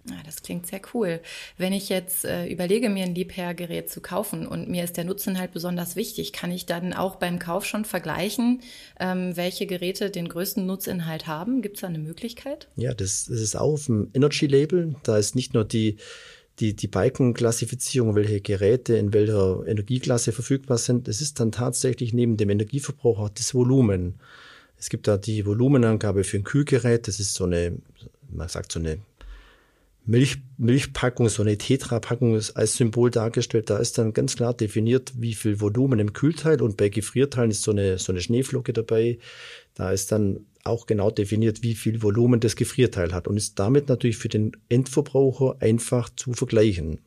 Ja, 0.08 0.16
das 0.24 0.42
klingt 0.42 0.66
sehr 0.66 0.80
cool. 0.94 1.20
Wenn 1.58 1.72
ich 1.72 1.88
jetzt 1.88 2.24
äh, 2.24 2.46
überlege, 2.46 2.88
mir 2.88 3.04
ein 3.04 3.14
Liebherrgerät 3.14 3.88
zu 3.88 4.00
kaufen 4.00 4.46
und 4.48 4.68
mir 4.68 4.82
ist 4.82 4.96
der 4.96 5.04
Nutzen 5.04 5.38
halt 5.38 5.52
besonders 5.52 5.94
wichtig, 5.94 6.32
kann 6.32 6.50
ich 6.50 6.66
dann 6.66 6.92
auch 6.92 7.16
beim 7.16 7.38
Kauf 7.38 7.64
schon 7.64 7.84
vergleichen, 7.84 8.62
ähm, 8.98 9.36
welche 9.36 9.66
Geräte 9.66 10.10
den 10.10 10.28
größten 10.28 10.66
Nutzinhalt 10.66 11.28
haben? 11.28 11.62
Gibt 11.62 11.76
es 11.76 11.82
da 11.82 11.86
eine 11.86 12.00
Möglichkeit? 12.00 12.68
Ja, 12.74 12.94
das, 12.94 13.26
das 13.26 13.40
ist 13.40 13.56
auch 13.56 13.74
auf 13.74 13.86
dem 13.86 14.10
Energy-Label. 14.12 14.96
Da 15.04 15.18
ist 15.18 15.36
nicht 15.36 15.54
nur 15.54 15.64
die 15.64 15.98
die, 16.58 16.76
die 16.76 16.88
Balkenklassifizierung, 16.88 18.14
welche 18.14 18.40
Geräte 18.40 18.96
in 18.96 19.12
welcher 19.12 19.66
Energieklasse 19.66 20.32
verfügbar 20.32 20.78
sind. 20.78 21.08
Es 21.08 21.20
ist 21.20 21.40
dann 21.40 21.50
tatsächlich 21.50 22.12
neben 22.12 22.36
dem 22.36 22.50
Energieverbrauch 22.50 23.18
auch 23.18 23.28
das 23.30 23.54
Volumen. 23.54 24.20
Es 24.78 24.90
gibt 24.90 25.08
da 25.08 25.16
die 25.16 25.46
Volumenangabe 25.46 26.24
für 26.24 26.36
ein 26.36 26.44
Kühlgerät. 26.44 27.08
Das 27.08 27.20
ist 27.20 27.34
so 27.34 27.44
eine, 27.44 27.78
man 28.30 28.48
sagt 28.48 28.72
so 28.72 28.80
eine 28.80 28.98
Milch, 30.04 30.38
Milchpackung, 30.56 31.28
so 31.28 31.42
eine 31.42 31.56
Tetra-Packung 31.56 32.34
ist 32.34 32.52
als 32.52 32.74
Symbol 32.76 33.10
dargestellt. 33.10 33.70
Da 33.70 33.78
ist 33.78 33.98
dann 33.98 34.12
ganz 34.12 34.36
klar 34.36 34.52
definiert, 34.52 35.12
wie 35.16 35.34
viel 35.34 35.60
Volumen 35.60 36.00
im 36.00 36.12
Kühlteil 36.12 36.60
und 36.60 36.76
bei 36.76 36.88
Gefrierteilen 36.88 37.50
ist 37.50 37.62
so 37.62 37.70
eine, 37.70 37.98
so 37.98 38.12
eine 38.12 38.20
Schneeflocke 38.20 38.72
dabei. 38.72 39.18
Da 39.74 39.92
ist 39.92 40.10
dann 40.10 40.46
auch 40.64 40.86
genau 40.86 41.10
definiert, 41.10 41.62
wie 41.62 41.74
viel 41.74 42.02
Volumen 42.02 42.40
das 42.40 42.56
Gefrierteil 42.56 43.12
hat 43.12 43.28
und 43.28 43.36
ist 43.36 43.58
damit 43.58 43.88
natürlich 43.88 44.16
für 44.16 44.28
den 44.28 44.52
Endverbraucher 44.68 45.56
einfach 45.60 46.10
zu 46.14 46.32
vergleichen. 46.32 47.00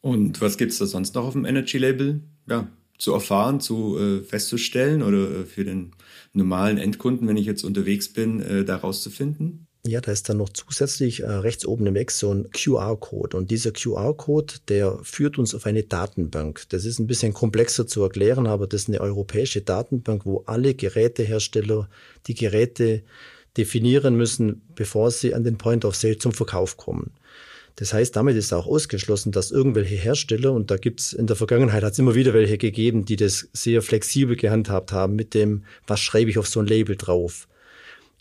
Und 0.00 0.40
was 0.40 0.58
gibt's 0.58 0.78
da 0.78 0.86
sonst 0.86 1.14
noch 1.14 1.24
auf 1.24 1.32
dem 1.32 1.44
Energy 1.44 1.78
Label? 1.78 2.22
Ja, 2.48 2.68
zu 2.98 3.12
erfahren, 3.12 3.60
zu 3.60 3.98
äh, 3.98 4.22
festzustellen 4.22 5.02
oder 5.02 5.30
äh, 5.30 5.44
für 5.44 5.64
den 5.64 5.92
normalen 6.32 6.78
Endkunden, 6.78 7.26
wenn 7.26 7.36
ich 7.36 7.46
jetzt 7.46 7.64
unterwegs 7.64 8.12
bin, 8.12 8.40
äh, 8.40 8.64
da 8.64 8.76
rauszufinden? 8.76 9.66
Ja, 9.84 10.00
da 10.00 10.12
ist 10.12 10.28
dann 10.28 10.36
noch 10.36 10.50
zusätzlich 10.50 11.20
äh, 11.20 11.26
rechts 11.26 11.66
oben 11.66 11.86
im 11.86 11.96
Eck 11.96 12.12
so 12.12 12.32
ein 12.32 12.48
QR-Code. 12.52 13.36
Und 13.36 13.50
dieser 13.50 13.72
QR-Code, 13.72 14.54
der 14.68 15.00
führt 15.02 15.38
uns 15.38 15.56
auf 15.56 15.66
eine 15.66 15.82
Datenbank. 15.82 16.68
Das 16.68 16.84
ist 16.84 17.00
ein 17.00 17.08
bisschen 17.08 17.32
komplexer 17.32 17.88
zu 17.88 18.00
erklären, 18.02 18.46
aber 18.46 18.68
das 18.68 18.82
ist 18.82 18.88
eine 18.88 19.00
europäische 19.00 19.60
Datenbank, 19.60 20.24
wo 20.24 20.44
alle 20.46 20.74
Gerätehersteller 20.74 21.88
die 22.28 22.34
Geräte 22.34 23.02
definieren 23.56 24.16
müssen, 24.16 24.62
bevor 24.76 25.10
sie 25.10 25.34
an 25.34 25.42
den 25.42 25.58
Point 25.58 25.84
of 25.84 25.96
Sale 25.96 26.16
zum 26.16 26.30
Verkauf 26.32 26.76
kommen. 26.76 27.10
Das 27.74 27.92
heißt, 27.92 28.14
damit 28.14 28.36
ist 28.36 28.52
auch 28.52 28.68
ausgeschlossen, 28.68 29.32
dass 29.32 29.50
irgendwelche 29.50 29.96
Hersteller, 29.96 30.52
und 30.52 30.70
da 30.70 30.76
gibt's 30.76 31.12
in 31.12 31.26
der 31.26 31.36
Vergangenheit 31.36 31.82
hat 31.82 31.94
es 31.94 31.98
immer 31.98 32.14
wieder 32.14 32.34
welche 32.34 32.56
gegeben, 32.56 33.04
die 33.04 33.16
das 33.16 33.48
sehr 33.52 33.82
flexibel 33.82 34.36
gehandhabt 34.36 34.92
haben 34.92 35.16
mit 35.16 35.34
dem, 35.34 35.64
was 35.88 35.98
schreibe 35.98 36.30
ich 36.30 36.38
auf 36.38 36.46
so 36.46 36.60
ein 36.60 36.66
Label 36.66 36.96
drauf. 36.96 37.48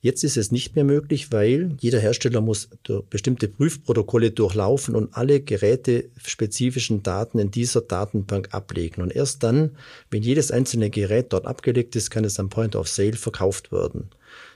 Jetzt 0.04 0.24
ist 0.24 0.36
es 0.36 0.52
nicht 0.52 0.76
mehr 0.76 0.84
möglich, 0.84 1.32
weil 1.32 1.76
jeder 1.80 2.00
Hersteller 2.00 2.42
muss 2.42 2.70
bestimmte 3.12 3.48
Prüfprotokolle 3.48 4.32
durchlaufen 4.32 4.96
und 4.96 5.16
alle 5.16 5.42
gerätespezifischen 5.42 7.04
Daten 7.04 7.38
in 7.38 7.52
dieser 7.52 7.82
Datenbank 7.82 8.50
ablegen. 8.52 9.04
Und 9.04 9.16
erst 9.16 9.44
dann, 9.44 9.78
wenn 10.10 10.24
jedes 10.24 10.50
einzelne 10.50 10.90
Gerät 10.90 11.32
dort 11.34 11.46
abgelegt 11.46 11.96
ist, 11.96 12.10
kann 12.10 12.26
es 12.26 12.40
am 12.40 12.50
Point 12.50 12.76
of 12.76 12.88
Sale 12.88 13.14
verkauft 13.14 13.72
werden. 13.72 14.10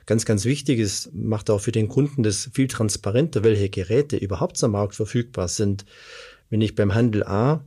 Ganz, 0.08 0.25
ganz 0.25 0.45
wichtig 0.45 0.79
ist, 0.79 1.13
macht 1.13 1.51
auch 1.51 1.62
für 1.62 1.71
den 1.71 1.89
Kunden 1.89 2.23
das 2.23 2.49
viel 2.51 2.67
transparenter, 2.67 3.43
welche 3.43 3.69
Geräte 3.69 4.17
überhaupt 4.17 4.63
am 4.63 4.71
Markt 4.71 4.95
verfügbar 4.95 5.47
sind. 5.47 5.86
Wenn 6.49 6.62
ich 6.62 6.73
beim 6.73 6.95
Handel 6.95 7.23
A 7.23 7.63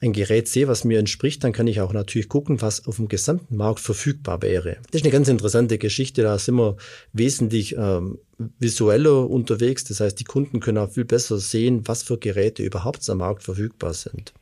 ein 0.00 0.12
Gerät 0.12 0.48
sehe, 0.48 0.68
was 0.68 0.84
mir 0.84 0.98
entspricht, 0.98 1.42
dann 1.42 1.52
kann 1.52 1.66
ich 1.66 1.80
auch 1.80 1.92
natürlich 1.92 2.28
gucken, 2.28 2.60
was 2.60 2.86
auf 2.86 2.96
dem 2.96 3.08
gesamten 3.08 3.56
Markt 3.56 3.80
verfügbar 3.80 4.42
wäre. 4.42 4.76
Das 4.90 5.00
ist 5.00 5.04
eine 5.04 5.12
ganz 5.12 5.28
interessante 5.28 5.78
Geschichte. 5.78 6.22
Da 6.22 6.38
sind 6.38 6.56
wir 6.56 6.76
wesentlich 7.12 7.76
ähm, 7.76 8.18
visueller 8.58 9.28
unterwegs. 9.28 9.84
Das 9.84 10.00
heißt, 10.00 10.18
die 10.20 10.24
Kunden 10.24 10.60
können 10.60 10.78
auch 10.78 10.90
viel 10.90 11.04
besser 11.04 11.38
sehen, 11.38 11.86
was 11.88 12.02
für 12.02 12.18
Geräte 12.18 12.62
überhaupt 12.62 13.08
am 13.08 13.18
Markt 13.18 13.42
verfügbar 13.42 13.94
sind. 13.94 14.34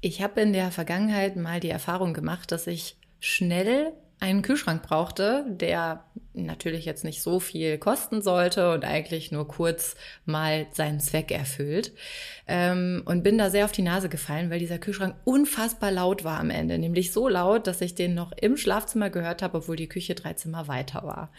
Ich 0.00 0.22
habe 0.22 0.40
in 0.40 0.52
der 0.52 0.70
Vergangenheit 0.70 1.36
mal 1.36 1.60
die 1.60 1.70
Erfahrung 1.70 2.12
gemacht, 2.14 2.52
dass 2.52 2.66
ich 2.66 2.96
schnell 3.20 3.92
einen 4.18 4.42
Kühlschrank 4.42 4.82
brauchte, 4.82 5.44
der 5.48 6.04
natürlich 6.34 6.84
jetzt 6.84 7.04
nicht 7.04 7.22
so 7.22 7.40
viel 7.40 7.78
kosten 7.78 8.22
sollte 8.22 8.72
und 8.72 8.84
eigentlich 8.84 9.32
nur 9.32 9.46
kurz 9.46 9.96
mal 10.24 10.66
seinen 10.72 11.00
Zweck 11.00 11.30
erfüllt. 11.30 11.92
Ähm, 12.48 13.02
und 13.04 13.22
bin 13.22 13.38
da 13.38 13.50
sehr 13.50 13.64
auf 13.64 13.72
die 13.72 13.82
Nase 13.82 14.08
gefallen, 14.08 14.50
weil 14.50 14.58
dieser 14.58 14.78
Kühlschrank 14.78 15.14
unfassbar 15.24 15.92
laut 15.92 16.24
war 16.24 16.40
am 16.40 16.50
Ende. 16.50 16.78
Nämlich 16.78 17.12
so 17.12 17.28
laut, 17.28 17.66
dass 17.66 17.80
ich 17.80 17.94
den 17.94 18.14
noch 18.14 18.32
im 18.32 18.56
Schlafzimmer 18.56 19.10
gehört 19.10 19.42
habe, 19.42 19.58
obwohl 19.58 19.76
die 19.76 19.88
Küche 19.88 20.14
drei 20.14 20.34
Zimmer 20.34 20.66
weiter 20.68 21.02
war. 21.04 21.32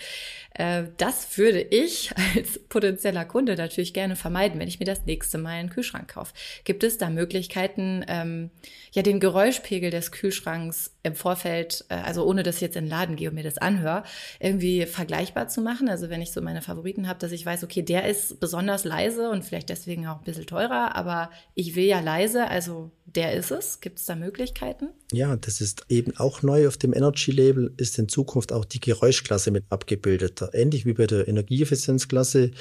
Äh, 0.53 0.86
das 0.97 1.38
würde 1.38 1.62
ich 1.62 2.12
als 2.36 2.60
potenzieller 2.69 3.25
Kunde 3.25 3.56
natürlich 3.56 3.93
gerne 3.93 4.15
vermeiden, 4.15 4.60
wenn 4.60 4.67
ich 4.67 4.79
mir 4.79 4.86
das 4.86 5.06
nächste 5.06 5.38
Mal 5.38 5.51
einen 5.51 5.69
Kühlschrank 5.69 6.08
kaufe. 6.13 6.34
Gibt 6.63 6.84
es 6.84 6.97
da 6.97 7.10
Möglichkeiten, 7.10 8.06
ähm, 8.08 8.49
ja, 8.91 9.01
den 9.01 9.19
Geräuschpegel 9.19 9.89
des 9.89 10.12
Kühlschranks 10.12 10.95
im 11.03 11.15
Vorfeld, 11.15 11.84
äh, 11.89 11.95
also 11.95 12.25
ohne 12.25 12.43
dass 12.43 12.56
ich 12.56 12.62
jetzt 12.62 12.77
in 12.77 12.86
den 12.86 12.89
Laden 12.89 13.15
gehe 13.17 13.29
und 13.29 13.36
mir 13.36 13.43
das 13.43 13.58
anhöre, 13.58 14.03
irgendwie 14.39 14.83
vergleichbar 14.88 15.48
zu 15.48 15.62
machen? 15.62 15.89
Also 15.89 16.10
wenn 16.10 16.22
ich 16.22 16.32
so 16.32 16.41
meine 16.41 16.62
Favoriten 16.62 17.08
habe, 17.08 17.19
dass 17.19 17.32
ich 17.32 17.46
weiß, 17.46 17.63
okay, 17.63 17.82
der 17.82 18.10
ist 18.10 18.39
besonders 18.39 18.84
leise 18.84 19.30
und 19.30 19.43
vielleicht 19.43 19.69
deswegen 19.69 20.08
auch 20.08 20.19
ein 20.19 20.24
bisschen 20.24 20.46
teurer, 20.46 20.96
aber 20.96 21.30
ich 21.56 21.76
will 21.76 21.86
ja 21.86 22.00
leise, 22.00 22.48
also 22.48 22.91
der 23.06 23.34
ist 23.34 23.52
es. 23.52 23.80
Gibt 23.80 24.00
es 24.00 24.06
da 24.06 24.15
Möglichkeiten? 24.15 24.89
Ja, 25.12 25.36
das 25.36 25.62
ist 25.62 25.86
eben 25.89 26.15
auch 26.17 26.41
neu 26.41 26.67
auf 26.67 26.78
dem 26.78 26.93
Energy-Label, 26.93 27.74
ist 27.78 28.00
in 28.00 28.10
Zukunft 28.10 28.52
auch 28.52 28.65
die 28.65 28.80
Geräuschklasse 28.80 29.52
mit 29.52 29.65
abgebildet. 29.69 30.43
Ähnlich 30.54 30.86
wie 30.86 30.93
bei 30.93 31.08
der 31.08 31.28
Energieeffizienzklasse 31.28 32.52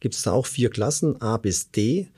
gibt 0.00 0.14
es 0.14 0.22
da 0.22 0.32
auch 0.32 0.46
vier 0.46 0.70
Klassen, 0.70 1.20
A 1.20 1.36
bis 1.36 1.70
D. 1.70 2.08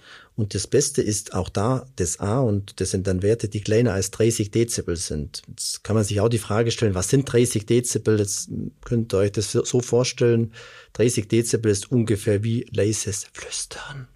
Und 0.42 0.56
das 0.56 0.66
Beste 0.66 1.02
ist 1.02 1.34
auch 1.34 1.48
da 1.48 1.86
das 1.94 2.18
A 2.18 2.40
und 2.40 2.80
das 2.80 2.90
sind 2.90 3.06
dann 3.06 3.22
Werte, 3.22 3.48
die 3.48 3.60
kleiner 3.60 3.92
als 3.92 4.10
30 4.10 4.50
Dezibel 4.50 4.96
sind. 4.96 5.42
Jetzt 5.46 5.84
kann 5.84 5.94
man 5.94 6.02
sich 6.02 6.20
auch 6.20 6.28
die 6.28 6.38
Frage 6.38 6.72
stellen, 6.72 6.96
was 6.96 7.10
sind 7.10 7.32
30 7.32 7.64
Dezibel? 7.64 8.18
Jetzt 8.18 8.50
könnt 8.84 9.14
ihr 9.14 9.18
euch 9.18 9.30
das 9.30 9.52
so 9.52 9.80
vorstellen. 9.80 10.52
30 10.94 11.28
Dezibel 11.28 11.70
ist 11.70 11.92
ungefähr 11.92 12.42
wie 12.42 12.66
leises 12.72 13.28
Flüstern. 13.32 14.08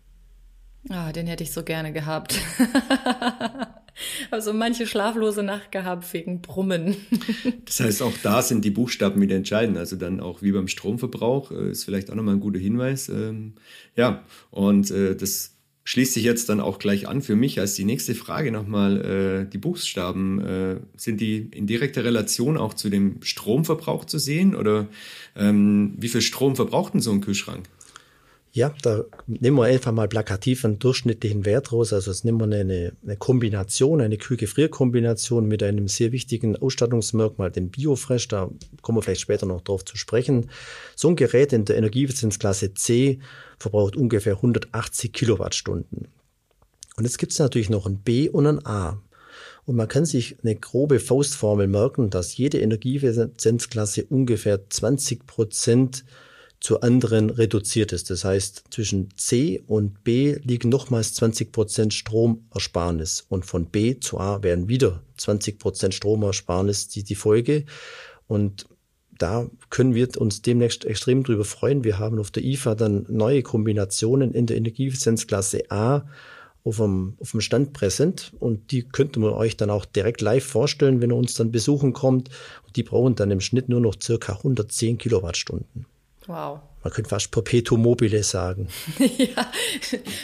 Ah, 0.88 1.12
den 1.12 1.28
hätte 1.28 1.44
ich 1.44 1.52
so 1.52 1.62
gerne 1.62 1.92
gehabt. 1.92 2.40
also 4.32 4.52
manche 4.52 4.88
schlaflose 4.88 5.44
Nacht 5.44 5.70
gehabt 5.70 6.12
wegen 6.12 6.42
Brummen. 6.42 6.96
das 7.66 7.78
heißt, 7.78 8.02
auch 8.02 8.14
da 8.24 8.42
sind 8.42 8.64
die 8.64 8.70
Buchstaben 8.72 9.20
wieder 9.20 9.36
entscheidend. 9.36 9.78
Also 9.78 9.94
dann 9.94 10.18
auch 10.18 10.42
wie 10.42 10.50
beim 10.50 10.66
Stromverbrauch 10.66 11.52
äh, 11.52 11.70
ist 11.70 11.84
vielleicht 11.84 12.10
auch 12.10 12.16
nochmal 12.16 12.34
ein 12.34 12.40
guter 12.40 12.58
Hinweis. 12.58 13.08
Ähm, 13.08 13.54
ja, 13.94 14.24
und 14.50 14.90
äh, 14.90 15.14
das 15.14 15.55
schließt 15.86 16.14
sich 16.14 16.24
jetzt 16.24 16.48
dann 16.48 16.60
auch 16.60 16.80
gleich 16.80 17.08
an 17.08 17.22
für 17.22 17.36
mich 17.36 17.60
als 17.60 17.74
die 17.74 17.84
nächste 17.84 18.16
Frage 18.16 18.50
nochmal. 18.50 19.46
Äh, 19.46 19.50
die 19.50 19.58
Buchstaben, 19.58 20.40
äh, 20.40 20.76
sind 20.96 21.20
die 21.20 21.48
in 21.52 21.68
direkter 21.68 22.04
Relation 22.04 22.56
auch 22.56 22.74
zu 22.74 22.90
dem 22.90 23.22
Stromverbrauch 23.22 24.04
zu 24.04 24.18
sehen? 24.18 24.56
Oder 24.56 24.88
ähm, 25.36 25.94
wie 25.96 26.08
viel 26.08 26.22
Strom 26.22 26.56
verbraucht 26.56 26.94
denn 26.94 27.00
so 27.00 27.12
ein 27.12 27.20
Kühlschrank? 27.20 27.68
Ja, 28.56 28.72
da 28.80 29.04
nehmen 29.26 29.58
wir 29.58 29.64
einfach 29.64 29.92
mal 29.92 30.08
plakativ 30.08 30.64
einen 30.64 30.78
durchschnittlichen 30.78 31.44
Wert 31.44 31.72
raus. 31.72 31.92
Also 31.92 32.10
jetzt 32.10 32.24
nehmen 32.24 32.38
wir 32.38 32.44
eine, 32.44 32.92
eine 33.02 33.16
Kombination, 33.18 34.00
eine 34.00 34.16
Kühl-Gefrier-Kombination 34.16 35.46
mit 35.46 35.62
einem 35.62 35.88
sehr 35.88 36.10
wichtigen 36.10 36.56
Ausstattungsmerkmal, 36.56 37.50
dem 37.50 37.68
Biofresh. 37.68 38.28
Da 38.28 38.50
kommen 38.80 38.96
wir 38.96 39.02
vielleicht 39.02 39.20
später 39.20 39.44
noch 39.44 39.60
drauf 39.60 39.84
zu 39.84 39.98
sprechen. 39.98 40.48
So 40.94 41.08
ein 41.08 41.16
Gerät 41.16 41.52
in 41.52 41.66
der 41.66 41.76
Energieeffizienzklasse 41.76 42.72
C 42.72 43.18
verbraucht 43.58 43.94
ungefähr 43.94 44.36
180 44.36 45.12
Kilowattstunden. 45.12 46.08
Und 46.96 47.04
jetzt 47.04 47.18
gibt 47.18 47.32
es 47.32 47.38
natürlich 47.38 47.68
noch 47.68 47.84
ein 47.84 47.98
B 47.98 48.30
und 48.30 48.46
ein 48.46 48.64
A. 48.64 49.02
Und 49.66 49.76
man 49.76 49.88
kann 49.88 50.06
sich 50.06 50.38
eine 50.42 50.56
grobe 50.56 50.98
Faustformel 50.98 51.66
merken, 51.66 52.08
dass 52.08 52.38
jede 52.38 52.58
Energieeffizienzklasse 52.60 54.06
ungefähr 54.06 54.70
20 54.70 55.26
Prozent 55.26 56.06
zu 56.60 56.80
anderen 56.80 57.30
reduziert 57.30 57.92
ist. 57.92 58.10
Das 58.10 58.24
heißt, 58.24 58.64
zwischen 58.70 59.10
C 59.16 59.62
und 59.66 60.04
B 60.04 60.36
liegen 60.42 60.68
nochmals 60.68 61.14
20 61.14 61.52
Prozent 61.52 61.94
Stromersparnis 61.94 63.26
und 63.28 63.44
von 63.44 63.66
B 63.66 64.00
zu 64.00 64.18
A 64.18 64.42
werden 64.42 64.68
wieder 64.68 65.02
20 65.18 65.58
Prozent 65.58 65.94
Stromersparnis 65.94 66.88
die, 66.88 67.02
die 67.02 67.14
Folge. 67.14 67.64
Und 68.26 68.66
da 69.18 69.48
können 69.70 69.94
wir 69.94 70.08
uns 70.20 70.42
demnächst 70.42 70.84
extrem 70.84 71.22
drüber 71.22 71.44
freuen. 71.44 71.84
Wir 71.84 71.98
haben 71.98 72.18
auf 72.18 72.30
der 72.30 72.44
IFA 72.44 72.74
dann 72.74 73.06
neue 73.08 73.42
Kombinationen 73.42 74.32
in 74.32 74.46
der 74.46 74.56
Energieeffizienzklasse 74.56 75.70
A 75.70 76.06
auf 76.64 76.78
dem, 76.78 77.16
auf 77.20 77.30
dem 77.30 77.40
Stand 77.40 77.72
präsent 77.72 78.32
und 78.40 78.72
die 78.72 78.82
könnten 78.82 79.22
wir 79.22 79.36
euch 79.36 79.56
dann 79.56 79.70
auch 79.70 79.84
direkt 79.84 80.20
live 80.20 80.44
vorstellen, 80.44 81.00
wenn 81.00 81.12
ihr 81.12 81.16
uns 81.16 81.34
dann 81.34 81.52
besuchen 81.52 81.92
kommt. 81.92 82.28
Die 82.74 82.82
brauchen 82.82 83.14
dann 83.14 83.30
im 83.30 83.40
Schnitt 83.40 83.68
nur 83.68 83.80
noch 83.80 83.94
circa 84.02 84.32
110 84.32 84.98
Kilowattstunden. 84.98 85.86
Wow. 86.26 86.60
Man 86.82 86.92
könnte 86.92 87.10
fast 87.10 87.32
Perpetuum 87.32 87.82
mobile 87.82 88.22
sagen. 88.22 88.68
ja, 88.98 89.50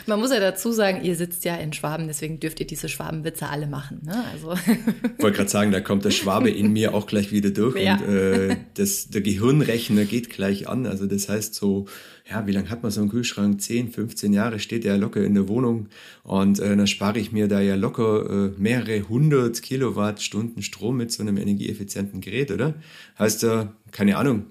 man 0.07 0.21
muss 0.21 0.31
ja 0.31 0.39
dazu 0.39 0.71
sagen, 0.71 1.03
ihr 1.03 1.17
sitzt 1.17 1.45
ja 1.45 1.57
in 1.57 1.73
Schwaben, 1.73 2.07
deswegen 2.07 2.39
dürft 2.39 2.61
ihr 2.61 2.67
diese 2.69 2.89
Schwabenwitze 2.89 3.49
alle 3.49 3.67
machen. 3.67 4.01
Ne? 4.05 4.25
Also. 4.33 4.53
Ich 4.53 5.23
wollte 5.23 5.39
gerade 5.39 5.51
sagen, 5.51 5.73
da 5.73 5.81
kommt 5.81 6.05
der 6.05 6.13
Schwabe 6.13 6.51
in 6.51 6.73
mir 6.73 6.95
auch 6.95 7.07
gleich 7.07 7.33
wieder 7.33 7.51
durch 7.51 7.83
ja. 7.83 7.97
und 7.97 8.09
äh, 8.09 8.57
das, 8.75 9.09
der 9.09 9.23
Gehirnrechner 9.23 10.05
geht 10.05 10.31
gleich 10.31 10.69
an. 10.69 10.87
Also 10.87 11.07
das 11.07 11.29
heißt 11.29 11.55
so, 11.55 11.87
ja, 12.31 12.47
wie 12.47 12.53
lange 12.53 12.71
hat 12.71 12.83
man 12.83 12.93
so 12.93 13.01
einen 13.01 13.11
Kühlschrank? 13.11 13.61
10, 13.61 13.91
15 13.91 14.33
Jahre 14.33 14.59
steht 14.61 14.85
der 14.85 14.97
locker 14.97 15.25
in 15.25 15.35
der 15.35 15.49
Wohnung 15.49 15.89
und 16.23 16.61
äh, 16.61 16.77
dann 16.77 16.87
spare 16.87 17.19
ich 17.19 17.33
mir 17.33 17.49
da 17.49 17.61
ja 17.61 17.75
locker 17.75 18.31
äh, 18.31 18.53
mehrere 18.57 19.09
hundert 19.09 19.61
Kilowattstunden 19.63 20.63
Strom 20.63 20.97
mit 20.97 21.11
so 21.11 21.23
einem 21.23 21.37
energieeffizienten 21.37 22.21
Gerät, 22.21 22.53
oder? 22.53 22.75
Heißt 23.19 23.43
ja, 23.43 23.63
äh, 23.63 23.67
keine 23.91 24.17
Ahnung, 24.17 24.47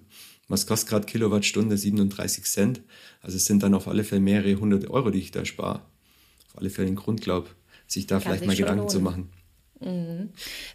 was 0.52 0.68
kostet 0.68 0.90
gerade 0.90 1.06
Kilowattstunde? 1.06 1.78
37 1.78 2.44
Cent. 2.44 2.82
Also 3.22 3.38
es 3.38 3.46
sind 3.46 3.64
dann 3.64 3.74
auf 3.74 3.88
alle 3.88 4.04
Fälle 4.04 4.22
mehrere 4.22 4.56
hundert 4.56 4.90
Euro, 4.90 5.10
die 5.10 5.20
ich 5.20 5.32
da 5.32 5.46
spare. 5.46 5.82
Auf 6.50 6.60
alle 6.60 6.70
Fälle 6.70 6.88
ein 6.90 6.96
Grund, 6.96 7.22
glaube 7.22 7.50
sich 7.88 8.08
da 8.08 8.16
Kann 8.16 8.24
vielleicht 8.24 8.46
mal 8.46 8.56
Gedanken 8.56 8.78
lohnen. 8.80 8.90
zu 8.90 9.00
machen. 9.02 9.30
Mhm. 9.82 10.30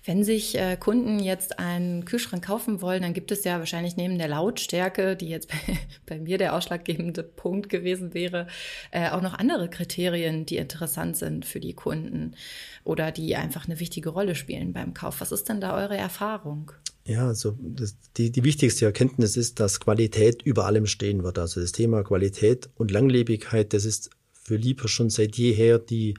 Wenn 0.05 0.25
sich 0.25 0.59
äh, 0.59 0.77
Kunden 0.77 1.21
jetzt 1.21 1.59
einen 1.59 2.05
Kühlschrank 2.05 2.45
kaufen 2.45 2.83
wollen, 2.83 3.03
dann 3.03 3.15
gibt 3.15 3.31
es 3.31 3.45
ja 3.45 3.59
wahrscheinlich 3.59 3.97
neben 3.97 4.19
der 4.19 4.29
Lautstärke, 4.29 5.17
die 5.17 5.29
jetzt 5.29 5.49
bei, 5.49 5.79
bei 6.07 6.19
mir 6.19 6.39
der 6.39 6.55
ausschlaggebende 6.55 7.23
Punkt 7.23 7.69
gewesen 7.69 8.15
wäre, 8.15 8.49
äh, 8.91 9.11
auch 9.11 9.23
noch 9.23 9.35
andere 9.35 9.71
Kriterien, 9.71 10.45
die 10.45 10.57
interessant 10.57 11.17
sind 11.17 11.45
für 11.45 11.61
die 11.61 11.75
Kunden 11.75 12.35
oder 12.85 13.13
die 13.13 13.37
einfach 13.37 13.67
eine 13.67 13.81
wichtige 13.81 14.11
Rolle 14.11 14.35
spielen 14.35 14.73
beim 14.73 14.93
Kauf. 14.93 15.21
Was 15.21 15.33
ist 15.33 15.49
denn 15.49 15.61
da 15.61 15.77
eure 15.77 15.97
Erfahrung? 15.97 16.73
Ja, 17.07 17.29
also 17.29 17.57
das, 17.61 17.97
die, 18.17 18.33
die 18.33 18.43
wichtigste 18.43 18.85
Erkenntnis 18.85 19.37
ist, 19.37 19.61
dass 19.61 19.79
Qualität 19.79 20.43
über 20.43 20.67
allem 20.67 20.87
stehen 20.87 21.23
wird. 21.23 21.39
Also 21.39 21.61
das 21.61 21.71
Thema 21.71 22.03
Qualität 22.03 22.69
und 22.75 22.91
Langlebigkeit, 22.91 23.73
das 23.73 23.85
ist 23.85 24.11
für 24.33 24.57
Lieber 24.57 24.89
schon 24.89 25.11
seit 25.11 25.37
jeher 25.37 25.79
die 25.79 26.15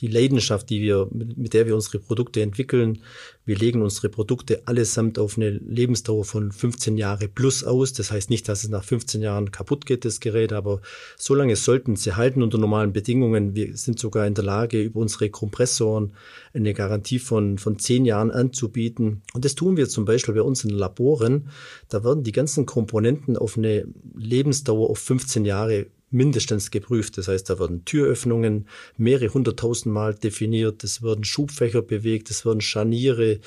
die 0.00 0.06
Leidenschaft, 0.06 0.70
die 0.70 0.80
wir, 0.80 1.08
mit 1.12 1.52
der 1.52 1.66
wir 1.66 1.74
unsere 1.74 1.98
Produkte 1.98 2.40
entwickeln. 2.40 3.02
Wir 3.44 3.56
legen 3.56 3.82
unsere 3.82 4.08
Produkte 4.08 4.62
allesamt 4.66 5.18
auf 5.18 5.36
eine 5.36 5.50
Lebensdauer 5.50 6.24
von 6.24 6.52
15 6.52 6.96
Jahre 6.96 7.28
plus 7.28 7.64
aus. 7.64 7.92
Das 7.92 8.10
heißt 8.10 8.30
nicht, 8.30 8.48
dass 8.48 8.62
es 8.62 8.70
nach 8.70 8.84
15 8.84 9.20
Jahren 9.20 9.50
kaputt 9.50 9.86
geht, 9.86 10.04
das 10.04 10.20
Gerät, 10.20 10.52
aber 10.52 10.80
so 11.16 11.34
lange 11.34 11.56
sollten 11.56 11.96
sie 11.96 12.14
halten 12.16 12.42
unter 12.42 12.58
normalen 12.58 12.92
Bedingungen. 12.92 13.54
Wir 13.54 13.76
sind 13.76 13.98
sogar 13.98 14.26
in 14.26 14.34
der 14.34 14.44
Lage, 14.44 14.82
über 14.82 15.00
unsere 15.00 15.30
Kompressoren 15.30 16.12
eine 16.54 16.72
Garantie 16.72 17.18
von, 17.18 17.58
von 17.58 17.78
10 17.78 18.04
Jahren 18.04 18.30
anzubieten. 18.30 19.22
Und 19.34 19.44
das 19.44 19.54
tun 19.54 19.76
wir 19.76 19.88
zum 19.88 20.04
Beispiel 20.04 20.34
bei 20.34 20.42
uns 20.42 20.64
in 20.64 20.70
Laboren. 20.70 21.50
Da 21.88 22.04
werden 22.04 22.24
die 22.24 22.32
ganzen 22.32 22.66
Komponenten 22.66 23.36
auf 23.36 23.58
eine 23.58 23.86
Lebensdauer 24.16 24.88
auf 24.88 24.98
15 24.98 25.44
Jahre 25.44 25.86
mindestens 26.10 26.70
geprüft. 26.70 27.18
Das 27.18 27.28
heißt, 27.28 27.48
da 27.48 27.58
werden 27.58 27.84
Türöffnungen 27.84 28.66
mehrere 28.96 29.32
hunderttausend 29.32 29.94
Mal 29.94 30.14
definiert, 30.14 30.84
es 30.84 31.02
werden 31.02 31.24
Schubfächer 31.24 31.82
bewegt, 31.82 32.30
es 32.30 32.44
werden 32.44 32.60
Scharniere, 32.60 33.40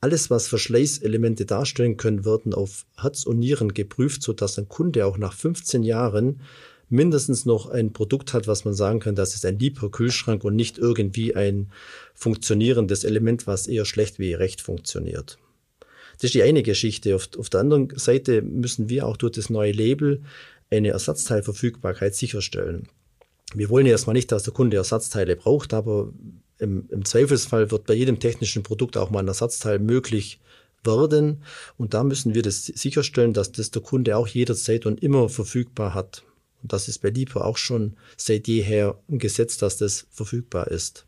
alles, 0.00 0.30
was 0.30 0.46
Verschleißelemente 0.46 1.44
darstellen 1.44 1.96
können, 1.96 2.24
werden 2.24 2.54
auf 2.54 2.86
Herz 2.96 3.24
und 3.24 3.40
Nieren 3.40 3.74
geprüft, 3.74 4.22
sodass 4.22 4.58
ein 4.58 4.68
Kunde 4.68 5.04
auch 5.06 5.18
nach 5.18 5.32
15 5.32 5.82
Jahren 5.82 6.40
mindestens 6.88 7.44
noch 7.44 7.68
ein 7.68 7.92
Produkt 7.92 8.32
hat, 8.32 8.46
was 8.46 8.64
man 8.64 8.74
sagen 8.74 9.00
kann, 9.00 9.14
das 9.14 9.34
ist 9.34 9.44
ein 9.44 9.58
lieber 9.58 9.90
Kühlschrank 9.90 10.44
und 10.44 10.56
nicht 10.56 10.78
irgendwie 10.78 11.34
ein 11.34 11.70
funktionierendes 12.14 13.04
Element, 13.04 13.46
was 13.46 13.66
eher 13.66 13.84
schlecht 13.84 14.18
wie 14.18 14.34
recht 14.34 14.60
funktioniert. 14.60 15.38
Das 16.14 16.24
ist 16.24 16.34
die 16.34 16.42
eine 16.42 16.62
Geschichte. 16.62 17.14
Auf, 17.14 17.28
auf 17.36 17.50
der 17.50 17.60
anderen 17.60 17.90
Seite 17.96 18.42
müssen 18.42 18.88
wir 18.88 19.06
auch 19.06 19.16
durch 19.16 19.32
das 19.32 19.50
neue 19.50 19.72
Label 19.72 20.22
eine 20.70 20.88
Ersatzteilverfügbarkeit 20.88 22.14
sicherstellen. 22.14 22.88
Wir 23.54 23.70
wollen 23.70 23.86
erstmal 23.86 24.14
nicht, 24.14 24.30
dass 24.30 24.42
der 24.42 24.52
Kunde 24.52 24.76
Ersatzteile 24.76 25.36
braucht, 25.36 25.72
aber 25.72 26.12
im, 26.58 26.88
im 26.90 27.04
Zweifelsfall 27.04 27.70
wird 27.70 27.86
bei 27.86 27.94
jedem 27.94 28.20
technischen 28.20 28.62
Produkt 28.62 28.96
auch 28.96 29.10
mal 29.10 29.20
ein 29.20 29.28
Ersatzteil 29.28 29.78
möglich 29.78 30.40
werden. 30.84 31.42
Und 31.76 31.94
da 31.94 32.04
müssen 32.04 32.34
wir 32.34 32.42
das 32.42 32.66
sicherstellen, 32.66 33.32
dass 33.32 33.52
das 33.52 33.70
der 33.70 33.82
Kunde 33.82 34.16
auch 34.16 34.28
jederzeit 34.28 34.86
und 34.86 35.02
immer 35.02 35.28
verfügbar 35.28 35.94
hat. 35.94 36.24
Und 36.62 36.72
das 36.72 36.88
ist 36.88 36.98
bei 36.98 37.10
Lipo 37.10 37.40
auch 37.40 37.56
schon 37.56 37.96
seit 38.16 38.48
jeher 38.48 38.98
ein 39.08 39.18
Gesetz, 39.18 39.58
dass 39.58 39.76
das 39.76 40.06
verfügbar 40.10 40.68
ist. 40.68 41.06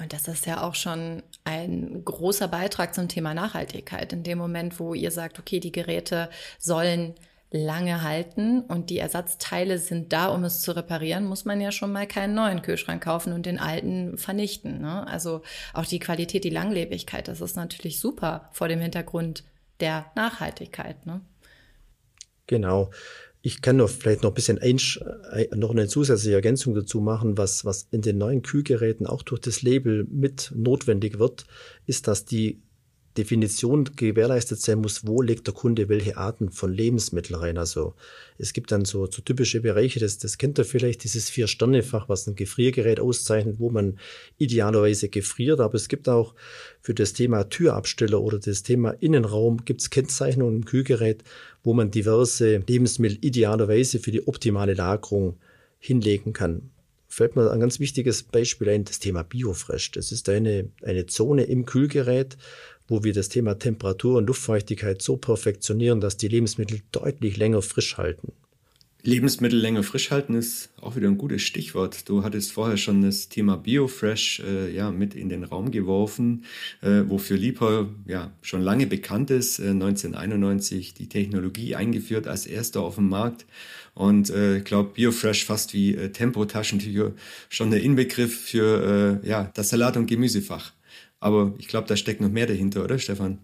Und 0.00 0.12
das 0.12 0.28
ist 0.28 0.46
ja 0.46 0.62
auch 0.62 0.76
schon 0.76 1.22
ein 1.44 2.04
großer 2.04 2.46
Beitrag 2.46 2.94
zum 2.94 3.08
Thema 3.08 3.34
Nachhaltigkeit. 3.34 4.12
In 4.12 4.22
dem 4.22 4.38
Moment, 4.38 4.78
wo 4.78 4.94
ihr 4.94 5.10
sagt, 5.10 5.40
okay, 5.40 5.58
die 5.58 5.72
Geräte 5.72 6.30
sollen 6.58 7.14
lange 7.50 8.02
halten 8.02 8.60
und 8.60 8.90
die 8.90 8.98
Ersatzteile 8.98 9.78
sind 9.78 10.12
da, 10.12 10.28
um 10.28 10.44
es 10.44 10.60
zu 10.60 10.76
reparieren, 10.76 11.24
muss 11.24 11.46
man 11.46 11.60
ja 11.60 11.72
schon 11.72 11.92
mal 11.92 12.06
keinen 12.06 12.34
neuen 12.34 12.60
Kühlschrank 12.60 13.02
kaufen 13.02 13.32
und 13.32 13.46
den 13.46 13.58
alten 13.58 14.18
vernichten. 14.18 14.80
Ne? 14.80 15.06
Also 15.06 15.42
auch 15.72 15.86
die 15.86 15.98
Qualität, 15.98 16.44
die 16.44 16.50
Langlebigkeit, 16.50 17.26
das 17.26 17.40
ist 17.40 17.56
natürlich 17.56 18.00
super 18.00 18.50
vor 18.52 18.68
dem 18.68 18.80
Hintergrund 18.80 19.44
der 19.80 20.06
Nachhaltigkeit. 20.14 21.06
Ne? 21.06 21.22
Genau. 22.46 22.90
Ich 23.40 23.62
kann 23.62 23.76
noch 23.76 23.88
vielleicht 23.88 24.24
noch 24.24 24.32
ein 24.32 24.34
bisschen 24.34 24.58
einsch 24.58 25.00
äh, 25.32 25.46
noch 25.54 25.70
eine 25.70 25.86
zusätzliche 25.86 26.34
Ergänzung 26.34 26.74
dazu 26.74 27.00
machen, 27.00 27.38
was, 27.38 27.64
was 27.64 27.86
in 27.92 28.02
den 28.02 28.18
neuen 28.18 28.42
Kühlgeräten 28.42 29.06
auch 29.06 29.22
durch 29.22 29.40
das 29.40 29.62
Label 29.62 30.04
mit 30.10 30.52
notwendig 30.54 31.18
wird, 31.18 31.46
ist, 31.86 32.08
dass 32.08 32.24
die 32.24 32.60
Definition 33.18 33.84
gewährleistet 33.96 34.60
sein 34.60 34.78
muss, 34.78 35.06
wo 35.06 35.20
legt 35.20 35.48
der 35.48 35.54
Kunde 35.54 35.88
welche 35.88 36.16
Arten 36.16 36.50
von 36.50 36.72
Lebensmitteln 36.72 37.38
rein. 37.38 37.58
Also 37.58 37.94
es 38.38 38.52
gibt 38.52 38.70
dann 38.70 38.84
so, 38.84 39.06
so 39.06 39.20
typische 39.20 39.60
Bereiche, 39.60 39.98
das, 39.98 40.18
das 40.18 40.38
kennt 40.38 40.58
ihr 40.58 40.64
vielleicht, 40.64 41.02
dieses 41.02 41.28
Vier-Sterne-Fach, 41.28 42.08
was 42.08 42.28
ein 42.28 42.36
Gefriergerät 42.36 43.00
auszeichnet, 43.00 43.56
wo 43.58 43.70
man 43.70 43.98
idealerweise 44.38 45.08
gefriert. 45.08 45.58
Aber 45.58 45.74
es 45.74 45.88
gibt 45.88 46.08
auch 46.08 46.34
für 46.80 46.94
das 46.94 47.12
Thema 47.12 47.44
Türabsteller 47.44 48.20
oder 48.20 48.38
das 48.38 48.62
Thema 48.62 48.90
Innenraum 49.00 49.64
gibt 49.64 49.80
es 49.80 49.90
Kennzeichnungen 49.90 50.56
im 50.56 50.64
Kühlgerät, 50.64 51.24
wo 51.64 51.74
man 51.74 51.90
diverse 51.90 52.62
Lebensmittel 52.68 53.18
idealerweise 53.20 53.98
für 53.98 54.12
die 54.12 54.26
optimale 54.28 54.74
Lagerung 54.74 55.36
hinlegen 55.80 56.32
kann 56.32 56.70
fällt 57.08 57.36
mir 57.36 57.50
ein 57.50 57.58
ganz 57.58 57.80
wichtiges 57.80 58.22
Beispiel 58.22 58.68
ein, 58.68 58.84
das 58.84 58.98
Thema 58.98 59.24
Biofresh. 59.24 59.92
Das 59.92 60.12
ist 60.12 60.28
eine, 60.28 60.68
eine 60.82 61.06
Zone 61.06 61.44
im 61.44 61.64
Kühlgerät, 61.64 62.36
wo 62.88 63.04
wir 63.04 63.12
das 63.12 63.28
Thema 63.28 63.58
Temperatur 63.58 64.18
und 64.18 64.26
Luftfeuchtigkeit 64.26 65.00
so 65.00 65.16
perfektionieren, 65.16 66.00
dass 66.00 66.16
die 66.16 66.28
Lebensmittel 66.28 66.80
deutlich 66.90 67.36
länger 67.36 67.62
frisch 67.62 67.96
halten. 67.98 68.32
Lebensmittel 69.02 69.58
länger 69.58 69.84
frisch 69.84 70.10
halten 70.10 70.34
ist 70.34 70.70
auch 70.80 70.96
wieder 70.96 71.06
ein 71.06 71.18
gutes 71.18 71.42
Stichwort. 71.42 72.08
Du 72.08 72.24
hattest 72.24 72.50
vorher 72.50 72.76
schon 72.76 73.02
das 73.02 73.28
Thema 73.28 73.56
Biofresh 73.56 74.40
äh, 74.40 74.74
ja, 74.74 74.90
mit 74.90 75.14
in 75.14 75.28
den 75.28 75.44
Raum 75.44 75.70
geworfen, 75.70 76.44
äh, 76.82 77.02
wofür 77.06 77.36
Liebherr 77.36 77.88
ja 78.06 78.32
schon 78.42 78.60
lange 78.60 78.88
bekannt 78.88 79.30
ist. 79.30 79.60
Äh, 79.60 79.70
1991 79.70 80.94
die 80.94 81.08
Technologie 81.08 81.76
eingeführt 81.76 82.26
als 82.26 82.46
erster 82.46 82.80
auf 82.80 82.96
dem 82.96 83.08
Markt. 83.08 83.46
Und 83.94 84.30
äh, 84.30 84.58
ich 84.58 84.64
glaube, 84.64 84.90
Biofresh 84.94 85.44
fast 85.44 85.74
wie 85.74 85.94
äh, 85.94 86.10
Tempo-Taschentücher 86.10 87.12
schon 87.48 87.70
der 87.70 87.82
Inbegriff 87.82 88.36
für 88.46 89.20
äh, 89.24 89.28
ja, 89.28 89.50
das 89.54 89.68
Salat- 89.68 89.96
und 89.96 90.06
Gemüsefach. 90.06 90.72
Aber 91.20 91.54
ich 91.58 91.68
glaube, 91.68 91.88
da 91.88 91.96
steckt 91.96 92.20
noch 92.20 92.30
mehr 92.30 92.46
dahinter, 92.46 92.84
oder 92.84 92.98
Stefan? 92.98 93.38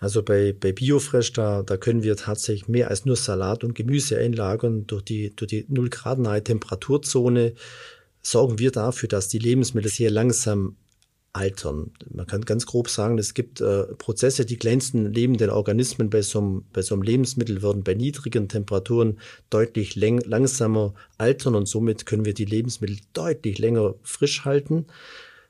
Also 0.00 0.22
bei, 0.22 0.52
bei 0.52 0.72
Biofresh, 0.72 1.32
da, 1.32 1.62
da 1.62 1.76
können 1.76 2.02
wir 2.02 2.16
tatsächlich 2.16 2.66
mehr 2.66 2.90
als 2.90 3.04
nur 3.04 3.14
Salat 3.14 3.62
und 3.62 3.74
Gemüse 3.74 4.18
einlagern. 4.18 4.84
Durch 4.88 5.02
die, 5.02 5.34
durch 5.36 5.48
die 5.48 5.64
0 5.68 5.90
Grad 5.90 6.18
nahe 6.18 6.42
Temperaturzone 6.42 7.54
sorgen 8.20 8.58
wir 8.58 8.72
dafür, 8.72 9.08
dass 9.08 9.28
die 9.28 9.38
Lebensmittel 9.38 9.90
sehr 9.90 10.10
langsam 10.10 10.76
altern. 11.32 11.92
Man 12.10 12.26
kann 12.26 12.44
ganz 12.44 12.66
grob 12.66 12.90
sagen, 12.90 13.16
es 13.16 13.32
gibt 13.32 13.60
äh, 13.60 13.84
Prozesse, 13.94 14.44
die 14.44 14.56
kleinsten 14.56 15.12
lebenden 15.12 15.50
Organismen 15.50 16.10
bei 16.10 16.20
so, 16.20 16.40
einem, 16.40 16.64
bei 16.72 16.82
so 16.82 16.94
einem 16.94 17.02
Lebensmittel 17.02 17.62
würden 17.62 17.84
bei 17.84 17.94
niedrigen 17.94 18.48
Temperaturen 18.48 19.18
deutlich 19.48 19.94
langsamer 19.94 20.94
altern 21.16 21.54
und 21.54 21.66
somit 21.66 22.06
können 22.06 22.24
wir 22.24 22.34
die 22.34 22.44
Lebensmittel 22.44 22.98
deutlich 23.12 23.58
länger 23.58 23.94
frisch 24.02 24.44
halten. 24.44 24.86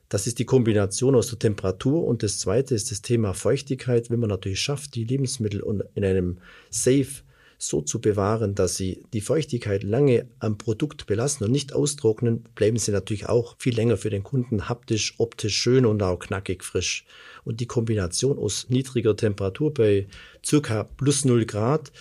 Das 0.09 0.27
ist 0.27 0.39
die 0.39 0.45
Kombination 0.45 1.15
aus 1.15 1.29
der 1.29 1.39
Temperatur 1.39 2.05
und 2.05 2.23
das 2.23 2.37
zweite 2.37 2.75
ist 2.75 2.91
das 2.91 3.01
Thema 3.01 3.33
Feuchtigkeit. 3.33 4.09
Wenn 4.09 4.19
man 4.19 4.29
natürlich 4.29 4.61
schafft, 4.61 4.95
die 4.95 5.05
Lebensmittel 5.05 5.63
in 5.95 6.05
einem 6.05 6.37
Safe 6.69 7.23
so 7.57 7.81
zu 7.81 7.99
bewahren, 8.01 8.55
dass 8.55 8.75
sie 8.75 9.03
die 9.13 9.21
Feuchtigkeit 9.21 9.83
lange 9.83 10.27
am 10.39 10.57
Produkt 10.57 11.05
belassen 11.05 11.45
und 11.45 11.51
nicht 11.51 11.73
austrocknen, 11.73 12.43
bleiben 12.55 12.77
sie 12.77 12.91
natürlich 12.91 13.27
auch 13.29 13.55
viel 13.57 13.75
länger 13.75 13.97
für 13.97 14.09
den 14.09 14.23
Kunden 14.23 14.69
haptisch, 14.69 15.15
optisch 15.17 15.55
schön 15.55 15.85
und 15.85 16.03
auch 16.03 16.19
knackig 16.19 16.63
frisch. 16.63 17.05
Und 17.45 17.59
die 17.59 17.65
Kombination 17.65 18.37
aus 18.37 18.67
niedriger 18.69 19.15
Temperatur 19.15 19.73
bei 19.73 20.07
circa 20.45 20.83
plus 20.83 21.25
0 21.25 21.45
Grad 21.45 21.91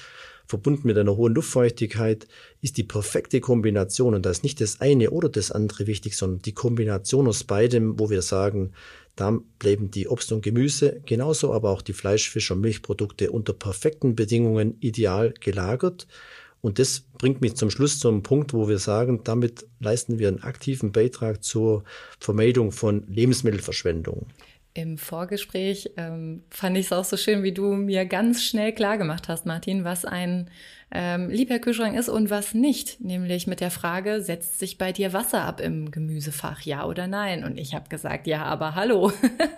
verbunden 0.47 0.87
mit 0.87 0.99
einer 0.99 1.17
hohen 1.17 1.35
Luftfeuchtigkeit, 1.35 2.27
ist 2.63 2.77
die 2.77 2.85
perfekte 2.85 3.41
Kombination. 3.41 4.15
Und 4.15 4.25
da 4.25 4.31
ist 4.31 4.45
nicht 4.45 4.61
das 4.61 4.81
eine 4.81 5.11
oder 5.11 5.29
das 5.29 5.51
andere 5.51 5.87
wichtig, 5.87 6.17
sondern 6.17 6.41
die 6.43 6.55
Kombination 6.55 7.29
aus 7.29 7.45
beidem, 7.45 7.99
wo 7.99 8.09
wir 8.09 8.23
sagen, 8.23 8.73
da 9.17 9.39
bleiben 9.59 9.91
die 9.91 10.09
Obst 10.09 10.33
und 10.33 10.43
Gemüse, 10.43 11.03
genauso 11.05 11.53
aber 11.53 11.71
auch 11.71 11.83
die 11.83 11.93
Fleisch, 11.93 12.31
Fisch 12.31 12.51
und 12.51 12.61
Milchprodukte 12.61 13.31
unter 13.31 13.53
perfekten 13.53 14.15
Bedingungen 14.15 14.77
ideal 14.81 15.35
gelagert. 15.39 16.07
Und 16.63 16.79
das 16.79 17.01
bringt 17.19 17.41
mich 17.41 17.57
zum 17.57 17.71
Schluss 17.71 17.99
zum 17.99 18.23
Punkt, 18.23 18.55
wo 18.55 18.69
wir 18.69 18.79
sagen, 18.79 19.23
damit 19.25 19.67
leisten 19.81 20.21
wir 20.21 20.29
einen 20.29 20.45
aktiven 20.45 20.93
Beitrag 20.93 21.43
zur 21.43 21.83
Vermeidung 22.21 22.71
von 22.71 23.05
Lebensmittelverschwendung. 23.09 24.27
Im 24.75 24.97
Vorgespräch 24.97 25.91
ähm, 25.99 26.45
fand 26.49 26.79
ich 26.79 26.87
es 26.87 26.93
auch 26.93 27.05
so 27.05 27.19
schön, 27.19 27.43
wie 27.43 27.53
du 27.53 27.75
mir 27.75 28.07
ganz 28.07 28.43
schnell 28.43 28.73
klar 28.73 28.97
gemacht 28.97 29.29
hast, 29.29 29.45
Martin, 29.45 29.85
was 29.85 30.07
ein 30.07 30.49
ähm, 30.95 31.31
Liebherr-Kühlschrank 31.31 31.97
ist 31.97 32.09
und 32.09 32.29
was 32.29 32.53
nicht. 32.53 33.01
Nämlich 33.01 33.47
mit 33.47 33.61
der 33.61 33.71
Frage, 33.71 34.21
setzt 34.21 34.59
sich 34.59 34.77
bei 34.77 34.93
dir 34.93 35.13
Wasser 35.13 35.43
ab 35.43 35.61
im 35.61 35.91
Gemüsefach, 35.91 36.61
ja 36.63 36.85
oder 36.87 37.07
nein? 37.07 37.45
Und 37.45 37.59
ich 37.59 37.75
habe 37.75 37.89
gesagt, 37.89 38.27
ja, 38.27 38.45
aber 38.45 38.75
hallo. 38.75 39.11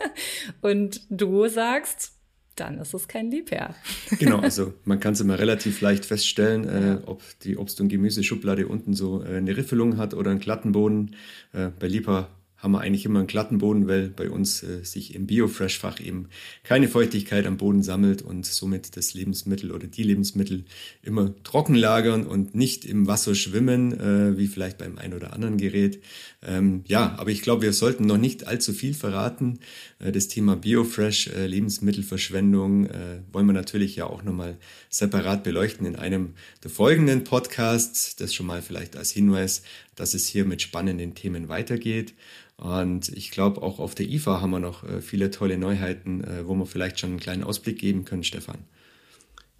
und 0.60 1.00
du 1.10 1.48
sagst, 1.48 2.12
dann 2.54 2.78
ist 2.78 2.94
es 2.94 3.08
kein 3.08 3.32
Liebherr. 3.32 3.74
genau, 4.18 4.38
also 4.38 4.74
man 4.84 5.00
kann 5.00 5.14
es 5.14 5.20
immer 5.20 5.38
relativ 5.38 5.80
leicht 5.80 6.04
feststellen, 6.04 6.68
äh, 6.68 6.98
ob 7.04 7.20
die 7.40 7.56
Obst- 7.56 7.80
und 7.80 7.88
Gemüseschublade 7.88 8.68
unten 8.68 8.94
so 8.94 9.22
äh, 9.24 9.36
eine 9.36 9.56
Riffelung 9.56 9.96
hat 9.96 10.14
oder 10.14 10.30
einen 10.30 10.40
glatten 10.40 10.70
Boden. 10.70 11.16
Äh, 11.52 11.70
bei 11.78 11.88
Liebherr 11.88 12.28
haben 12.64 12.72
wir 12.72 12.80
eigentlich 12.80 13.04
immer 13.04 13.18
einen 13.18 13.28
glatten 13.28 13.58
Boden, 13.58 13.86
weil 13.86 14.08
bei 14.08 14.30
uns 14.30 14.62
äh, 14.62 14.82
sich 14.82 15.14
im 15.14 15.26
Biofresh-Fach 15.26 16.00
eben 16.00 16.28
keine 16.62 16.88
Feuchtigkeit 16.88 17.46
am 17.46 17.58
Boden 17.58 17.82
sammelt 17.82 18.22
und 18.22 18.46
somit 18.46 18.96
das 18.96 19.12
Lebensmittel 19.12 19.70
oder 19.70 19.86
die 19.86 20.02
Lebensmittel 20.02 20.64
immer 21.02 21.34
trocken 21.44 21.74
lagern 21.74 22.26
und 22.26 22.54
nicht 22.54 22.86
im 22.86 23.06
Wasser 23.06 23.34
schwimmen, 23.34 23.92
äh, 23.92 24.38
wie 24.38 24.46
vielleicht 24.46 24.78
beim 24.78 24.96
ein 24.96 25.12
oder 25.12 25.34
anderen 25.34 25.58
Gerät. 25.58 26.00
Ähm, 26.42 26.84
ja, 26.86 27.14
aber 27.18 27.30
ich 27.30 27.42
glaube, 27.42 27.62
wir 27.62 27.74
sollten 27.74 28.06
noch 28.06 28.16
nicht 28.16 28.46
allzu 28.46 28.72
viel 28.72 28.94
verraten. 28.94 29.58
Äh, 29.98 30.10
das 30.10 30.28
Thema 30.28 30.56
Biofresh, 30.56 31.28
äh, 31.28 31.46
Lebensmittelverschwendung, 31.46 32.86
äh, 32.86 33.20
wollen 33.30 33.46
wir 33.46 33.52
natürlich 33.52 33.94
ja 33.96 34.06
auch 34.06 34.22
nochmal 34.22 34.56
separat 34.88 35.44
beleuchten 35.44 35.86
in 35.86 35.96
einem 35.96 36.32
der 36.62 36.70
folgenden 36.70 37.24
Podcasts. 37.24 38.16
Das 38.16 38.32
schon 38.32 38.46
mal 38.46 38.62
vielleicht 38.62 38.96
als 38.96 39.10
Hinweis, 39.10 39.62
dass 39.96 40.14
es 40.14 40.26
hier 40.26 40.44
mit 40.44 40.62
spannenden 40.62 41.14
Themen 41.14 41.48
weitergeht. 41.48 42.14
Und 42.56 43.08
ich 43.08 43.30
glaube, 43.30 43.62
auch 43.62 43.78
auf 43.78 43.94
der 43.94 44.08
IFA 44.08 44.40
haben 44.40 44.50
wir 44.50 44.60
noch 44.60 44.84
äh, 44.84 45.00
viele 45.00 45.30
tolle 45.30 45.58
Neuheiten, 45.58 46.22
äh, 46.22 46.46
wo 46.46 46.54
wir 46.54 46.66
vielleicht 46.66 47.00
schon 47.00 47.10
einen 47.10 47.20
kleinen 47.20 47.44
Ausblick 47.44 47.78
geben 47.78 48.04
können, 48.04 48.24
Stefan. 48.24 48.58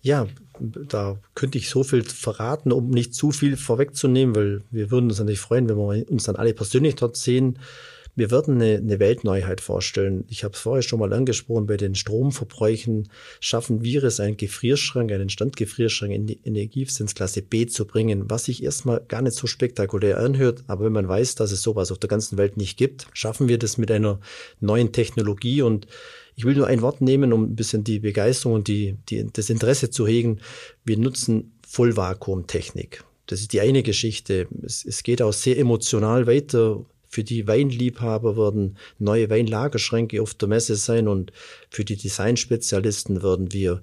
Ja, 0.05 0.27
da 0.61 1.19
könnte 1.35 1.57
ich 1.57 1.71
so 1.71 1.83
viel 1.83 2.05
verraten, 2.05 2.73
um 2.73 2.91
nicht 2.91 3.15
zu 3.15 3.31
viel 3.31 3.57
vorwegzunehmen, 3.57 4.37
weil 4.37 4.63
wir 4.71 4.91
würden 4.91 5.09
uns 5.09 5.19
natürlich 5.19 5.41
freuen, 5.41 5.67
wenn 5.69 5.79
wir 5.79 6.11
uns 6.11 6.25
dann 6.25 6.37
alle 6.37 6.53
persönlich 6.53 6.97
dort 6.97 7.17
sehen. 7.17 7.59
Wir 8.17 8.31
werden 8.31 8.57
eine, 8.57 8.77
eine 8.77 9.01
Weltneuheit 9.01 9.61
vorstellen. 9.61 10.25
Ich 10.29 10.45
habe 10.45 10.55
es 10.55 10.61
vorher 10.61 10.83
schon 10.83 11.01
mal 11.01 11.13
angesprochen, 11.13 11.67
bei 11.67 11.77
den 11.77 11.95
Stromverbräuchen 11.95 13.09
schaffen 13.41 13.83
wir 13.83 14.05
es, 14.05 14.21
einen 14.21 14.37
Gefrierschrank, 14.37 15.11
einen 15.11 15.29
Standgefrierschrank 15.29 16.13
in 16.13 16.27
die 16.27 16.41
Energieeffizienzklasse 16.45 17.43
B 17.43 17.67
zu 17.67 17.87
bringen, 17.87 18.31
was 18.31 18.45
sich 18.45 18.63
erstmal 18.63 19.01
gar 19.09 19.23
nicht 19.23 19.37
so 19.37 19.47
spektakulär 19.47 20.19
anhört. 20.19 20.63
Aber 20.69 20.85
wenn 20.85 20.93
man 20.93 21.09
weiß, 21.09 21.35
dass 21.35 21.51
es 21.51 21.63
sowas 21.63 21.91
auf 21.91 21.99
der 21.99 22.09
ganzen 22.09 22.39
Welt 22.39 22.57
nicht 22.57 22.77
gibt, 22.77 23.07
schaffen 23.13 23.49
wir 23.49 23.59
das 23.59 23.79
mit 23.79 23.91
einer 23.91 24.21
neuen 24.61 24.93
Technologie 24.93 25.63
und 25.63 25.87
ich 26.37 26.45
will 26.45 26.55
nur 26.55 26.67
ein 26.67 26.83
Wort 26.83 27.01
nehmen, 27.01 27.33
um 27.33 27.45
ein 27.45 27.57
bisschen 27.57 27.85
die 27.85 28.01
Begeisterung 28.01 28.55
und 28.57 28.69
die, 28.69 28.97
die, 29.09 29.27
das 29.33 29.51
Interesse 29.51 29.91
zu 29.91 30.07
hegen. 30.07 30.41
Wir 30.85 30.99
nutzen 30.99 31.53
Vollvakuumtechnik. 31.67 33.05
Das 33.27 33.41
ist 33.41 33.53
die 33.53 33.61
eine 33.61 33.83
Geschichte. 33.83 34.49
Es, 34.63 34.85
es 34.85 35.03
geht 35.03 35.23
auch 35.23 35.33
sehr 35.33 35.59
emotional 35.59 36.27
weiter. 36.27 36.85
Für 37.15 37.23
die 37.23 37.47
Weinliebhaber 37.47 38.37
werden 38.37 38.77
neue 38.99 39.31
Weinlagerschränke 39.31 40.21
auf 40.21 40.35
der 40.35 40.49
Messe 40.49 40.75
sein 40.75 41.07
und 41.07 41.31
für 41.71 41.85
die 41.85 41.95
Designspezialisten 41.95 43.23
werden 43.23 43.53
wir 43.53 43.83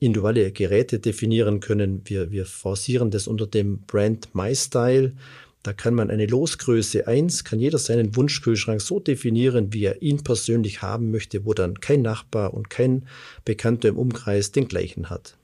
individuelle 0.00 0.50
Geräte 0.50 0.98
definieren 0.98 1.60
können. 1.60 2.00
Wir, 2.06 2.30
wir 2.30 2.46
forcieren 2.46 3.10
das 3.10 3.26
unter 3.26 3.46
dem 3.46 3.80
Brand 3.80 4.34
MyStyle. 4.34 5.12
Da 5.62 5.74
kann 5.74 5.92
man 5.92 6.08
eine 6.08 6.24
Losgröße 6.24 7.06
1, 7.06 7.44
kann 7.44 7.60
jeder 7.60 7.76
seinen 7.76 8.16
Wunschkühlschrank 8.16 8.80
so 8.80 8.98
definieren, 8.98 9.74
wie 9.74 9.84
er 9.84 10.00
ihn 10.00 10.24
persönlich 10.24 10.80
haben 10.80 11.10
möchte, 11.10 11.44
wo 11.44 11.52
dann 11.52 11.80
kein 11.80 12.00
Nachbar 12.00 12.54
und 12.54 12.70
kein 12.70 13.06
Bekannter 13.44 13.90
im 13.90 13.98
Umkreis 13.98 14.52
den 14.52 14.68
gleichen 14.68 15.10
hat. 15.10 15.36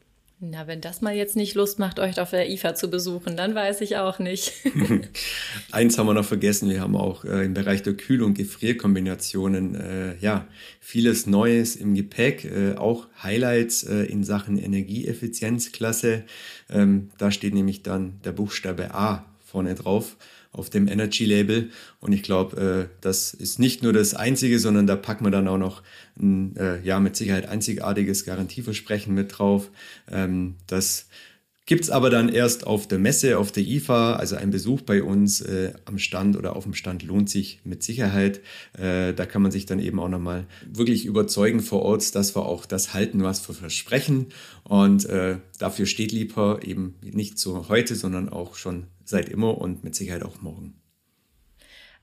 Na, 0.43 0.67
wenn 0.67 0.81
das 0.81 1.03
mal 1.03 1.15
jetzt 1.15 1.37
nicht 1.37 1.55
Lust 1.55 1.79
macht, 1.79 2.01
euch 2.01 2.19
auf 2.19 2.31
der 2.31 2.49
IFA 2.49 2.75
zu 2.75 2.89
besuchen, 2.89 3.37
dann 3.37 3.55
weiß 3.55 3.83
ich 3.83 3.99
auch 3.99 4.19
nicht. 4.19 4.55
Eins 5.71 5.99
haben 5.99 6.07
wir 6.07 6.15
noch 6.15 6.25
vergessen, 6.25 6.71
wir 6.71 6.81
haben 6.81 6.97
auch 6.97 7.27
äh, 7.27 7.45
im 7.45 7.53
Bereich 7.53 7.83
der 7.83 7.93
Kühl- 7.93 8.23
und 8.23 8.39
Gefrierkombinationen 8.39 9.75
äh, 9.75 10.17
ja 10.17 10.47
vieles 10.81 11.27
Neues 11.27 11.77
im 11.77 11.95
Gepäck, 11.95 12.47
äh, 12.47 12.75
auch 12.77 13.09
Highlights 13.23 13.83
äh, 13.83 14.05
in 14.05 14.25
Sachen 14.25 14.57
Energieeffizienzklasse. 14.57 16.25
Ähm, 16.71 17.11
da 17.19 17.31
steht 17.31 17.53
nämlich 17.53 17.83
dann 17.83 18.19
der 18.25 18.33
Buchstabe 18.33 18.95
A 18.95 19.27
vorne 19.45 19.75
drauf 19.75 20.17
auf 20.53 20.71
dem 20.71 20.89
Energy 20.89 21.25
Label. 21.25 21.71
Und 22.01 22.13
ich 22.13 22.23
glaube, 22.23 22.89
äh, 22.91 22.97
das 23.01 23.35
ist 23.35 23.59
nicht 23.59 23.83
nur 23.83 23.93
das 23.93 24.15
Einzige, 24.15 24.59
sondern 24.59 24.87
da 24.87 24.97
packen 24.97 25.25
wir 25.25 25.31
dann 25.31 25.49
auch 25.49 25.59
noch 25.59 25.83
ein, 26.19 26.57
äh, 26.57 26.81
ja, 26.83 27.01
mit 27.01 27.17
Sicherheit 27.17 27.49
einzigartiges 27.49 28.25
Garantieversprechen 28.25 29.15
mit 29.15 29.39
drauf, 29.39 29.71
ähm, 30.11 30.57
das 30.67 31.07
Gibt 31.71 31.85
es 31.85 31.91
aber 31.91 32.11
dann 32.11 32.29
erst 32.29 32.67
auf 32.67 32.89
der 32.89 32.99
Messe, 32.99 33.39
auf 33.39 33.53
der 33.53 33.63
IFA, 33.63 34.15
also 34.15 34.35
ein 34.35 34.51
Besuch 34.51 34.81
bei 34.81 35.05
uns 35.05 35.41
äh, 35.41 35.73
am 35.85 35.99
Stand 35.99 36.37
oder 36.37 36.57
auf 36.57 36.65
dem 36.65 36.75
Stand 36.75 37.05
lohnt 37.05 37.31
sich 37.31 37.61
mit 37.63 37.85
Sicherheit. 37.85 38.41
Äh, 38.77 39.15
da 39.15 39.25
kann 39.25 39.41
man 39.41 39.53
sich 39.53 39.67
dann 39.67 39.79
eben 39.79 40.01
auch 40.01 40.09
nochmal 40.09 40.47
wirklich 40.67 41.05
überzeugen 41.05 41.61
vor 41.61 41.83
Ort, 41.83 42.17
dass 42.17 42.35
wir 42.35 42.45
auch 42.45 42.67
das 42.67 42.93
halten, 42.93 43.23
was 43.23 43.49
wir 43.49 43.55
versprechen. 43.55 44.27
Und 44.65 45.05
äh, 45.05 45.37
dafür 45.61 45.87
steht 45.87 46.11
Liebherr 46.11 46.59
eben 46.65 46.97
nicht 47.03 47.39
so 47.39 47.69
heute, 47.69 47.95
sondern 47.95 48.29
auch 48.29 48.57
schon 48.57 48.89
seit 49.11 49.29
immer 49.29 49.59
und 49.59 49.85
mit 49.85 49.95
Sicherheit 49.95 50.23
auch 50.23 50.41
morgen. 50.41 50.81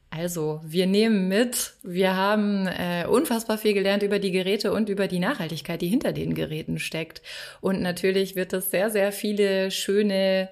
Also, 0.09 0.61
wir 0.63 0.87
nehmen 0.87 1.27
mit, 1.27 1.73
wir 1.83 2.15
haben 2.15 2.65
äh, 2.65 3.05
unfassbar 3.07 3.57
viel 3.57 3.73
gelernt 3.73 4.03
über 4.03 4.19
die 4.19 4.31
Geräte 4.31 4.71
und 4.71 4.87
über 4.87 5.07
die 5.07 5.19
Nachhaltigkeit, 5.19 5.81
die 5.81 5.89
hinter 5.89 6.13
den 6.13 6.33
Geräten 6.33 6.79
steckt. 6.79 7.21
Und 7.59 7.81
natürlich 7.81 8.37
wird 8.37 8.53
es 8.53 8.71
sehr, 8.71 8.89
sehr 8.89 9.11
viele 9.11 9.69
schöne 9.69 10.47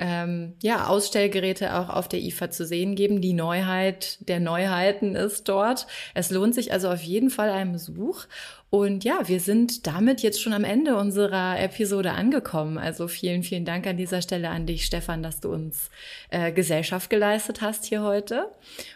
ähm, 0.00 0.54
ja, 0.60 0.88
Ausstellgeräte 0.88 1.76
auch 1.76 1.88
auf 1.88 2.08
der 2.08 2.20
IFA 2.20 2.50
zu 2.50 2.66
sehen 2.66 2.96
geben. 2.96 3.20
Die 3.20 3.32
Neuheit 3.32 4.18
der 4.28 4.40
Neuheiten 4.40 5.14
ist 5.14 5.48
dort. 5.48 5.86
Es 6.14 6.30
lohnt 6.30 6.56
sich 6.56 6.72
also 6.72 6.88
auf 6.88 7.02
jeden 7.02 7.30
Fall 7.30 7.50
ein 7.50 7.72
Besuch. 7.72 8.24
Und 8.68 9.04
ja, 9.04 9.28
wir 9.28 9.38
sind 9.38 9.86
damit 9.86 10.22
jetzt 10.22 10.42
schon 10.42 10.52
am 10.52 10.64
Ende 10.64 10.96
unserer 10.96 11.60
Episode 11.60 12.10
angekommen. 12.12 12.78
Also 12.78 13.06
vielen, 13.06 13.44
vielen 13.44 13.64
Dank 13.64 13.86
an 13.86 13.96
dieser 13.96 14.22
Stelle 14.22 14.48
an 14.48 14.66
dich, 14.66 14.86
Stefan, 14.86 15.22
dass 15.22 15.38
du 15.40 15.52
uns 15.52 15.88
äh, 16.30 16.50
Gesellschaft 16.50 17.08
geleistet 17.08 17.60
hast 17.60 17.84
hier 17.84 18.02
heute. 18.02 18.50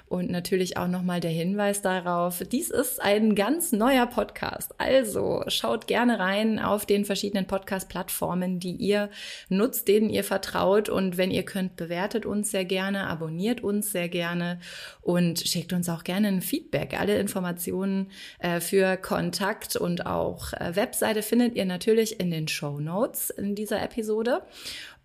Und 0.09 0.29
natürlich 0.29 0.77
auch 0.77 0.89
nochmal 0.89 1.21
der 1.21 1.31
Hinweis 1.31 1.83
darauf, 1.83 2.43
dies 2.51 2.69
ist 2.69 3.01
ein 3.01 3.37
ganz 3.37 3.71
neuer 3.71 4.07
Podcast. 4.07 4.75
Also 4.79 5.45
schaut 5.47 5.87
gerne 5.87 6.19
rein 6.19 6.59
auf 6.59 6.85
den 6.85 7.05
verschiedenen 7.05 7.47
Podcast-Plattformen, 7.47 8.59
die 8.59 8.73
ihr 8.73 9.09
nutzt, 9.51 9.87
denen 9.87 10.11
ihr 10.11 10.25
vertraut. 10.25 10.89
Und 10.89 11.17
wenn 11.17 11.31
ihr 11.31 11.45
könnt, 11.45 11.77
bewertet 11.77 12.27
uns 12.27 12.51
sehr 12.51 12.65
gerne, 12.65 13.07
abonniert 13.07 13.61
uns 13.61 13.93
sehr 13.93 14.09
gerne 14.09 14.59
und 15.01 15.39
schickt 15.39 15.73
uns 15.73 15.89
auch 15.89 16.03
gerne 16.03 16.27
ein 16.27 16.43
Feedback. 16.43 16.99
Alle 16.99 17.21
Informationen 17.21 18.11
äh, 18.41 18.59
für 18.59 18.97
Kontakt 18.97 19.60
und 19.77 20.07
auch 20.07 20.53
äh, 20.53 20.77
Webseite 20.77 21.23
findet 21.23 21.55
ihr 21.55 21.65
natürlich 21.65 22.21
in 22.21 22.31
den 22.31 22.49
Show 22.49 22.81
Notes 22.81 23.31
in 23.31 23.55
dieser 23.55 23.83
Episode. 23.83 24.43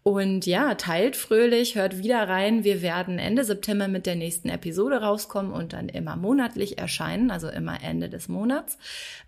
Und 0.08 0.46
ja, 0.46 0.76
teilt 0.76 1.15
fröhlich, 1.15 1.74
hört 1.74 1.98
wieder 1.98 2.30
rein. 2.30 2.63
Wir 2.63 2.84
werden 2.84 3.18
Ende 3.18 3.44
September 3.44 3.88
mit 3.88 4.06
der 4.06 4.15
nächsten 4.15 4.50
Episode 4.50 4.98
rauskommen 4.98 5.52
und 5.52 5.74
dann 5.74 5.89
immer 5.89 6.15
monatlich 6.15 6.78
erscheinen, 6.78 7.32
also 7.32 7.50
immer 7.50 7.82
Ende 7.84 8.08
des 8.08 8.28
Monats. 8.28 8.78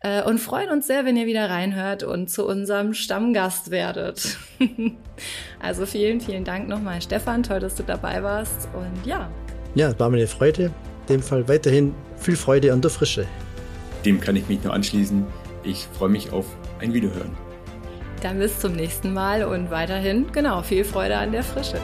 Äh, 0.02 0.22
und 0.22 0.38
freuen 0.38 0.70
uns 0.70 0.86
sehr, 0.86 1.04
wenn 1.04 1.18
ihr 1.18 1.26
wieder 1.26 1.50
reinhört 1.50 2.04
und 2.04 2.30
zu 2.30 2.46
unserem 2.46 2.94
Stammgast 2.94 3.72
werdet. 3.72 4.38
also 5.60 5.88
vielen, 5.88 6.22
vielen 6.22 6.44
Dank 6.44 6.68
nochmal, 6.68 7.02
Stefan. 7.02 7.42
Toll, 7.42 7.60
dass 7.60 7.74
du 7.74 7.82
dabei 7.82 8.22
warst. 8.22 8.70
Und 8.76 9.04
ja. 9.04 9.32
Ja, 9.74 10.00
war 10.00 10.12
mir 10.12 10.18
eine 10.18 10.28
Freude. 10.28 10.66
In 10.66 11.16
dem 11.16 11.24
Fall 11.24 11.48
weiterhin 11.48 11.96
viel 12.18 12.36
Freude 12.36 12.72
an 12.72 12.82
der 12.82 12.92
Frische. 12.92 13.26
Dem 14.08 14.22
kann 14.22 14.38
ich 14.38 14.48
mich 14.48 14.64
nur 14.64 14.74
anschließen. 14.74 15.26
Ich 15.64 15.86
freue 15.98 16.08
mich 16.08 16.32
auf 16.32 16.46
ein 16.80 16.94
Wiederhören. 16.94 17.36
Dann 18.22 18.40
bis 18.40 18.58
zum 18.58 18.72
nächsten 18.72 19.12
Mal 19.12 19.44
und 19.44 19.70
weiterhin, 19.70 20.32
genau, 20.32 20.62
viel 20.62 20.86
Freude 20.86 21.18
an 21.18 21.34
der 21.34 21.44
Frische. 21.44 21.78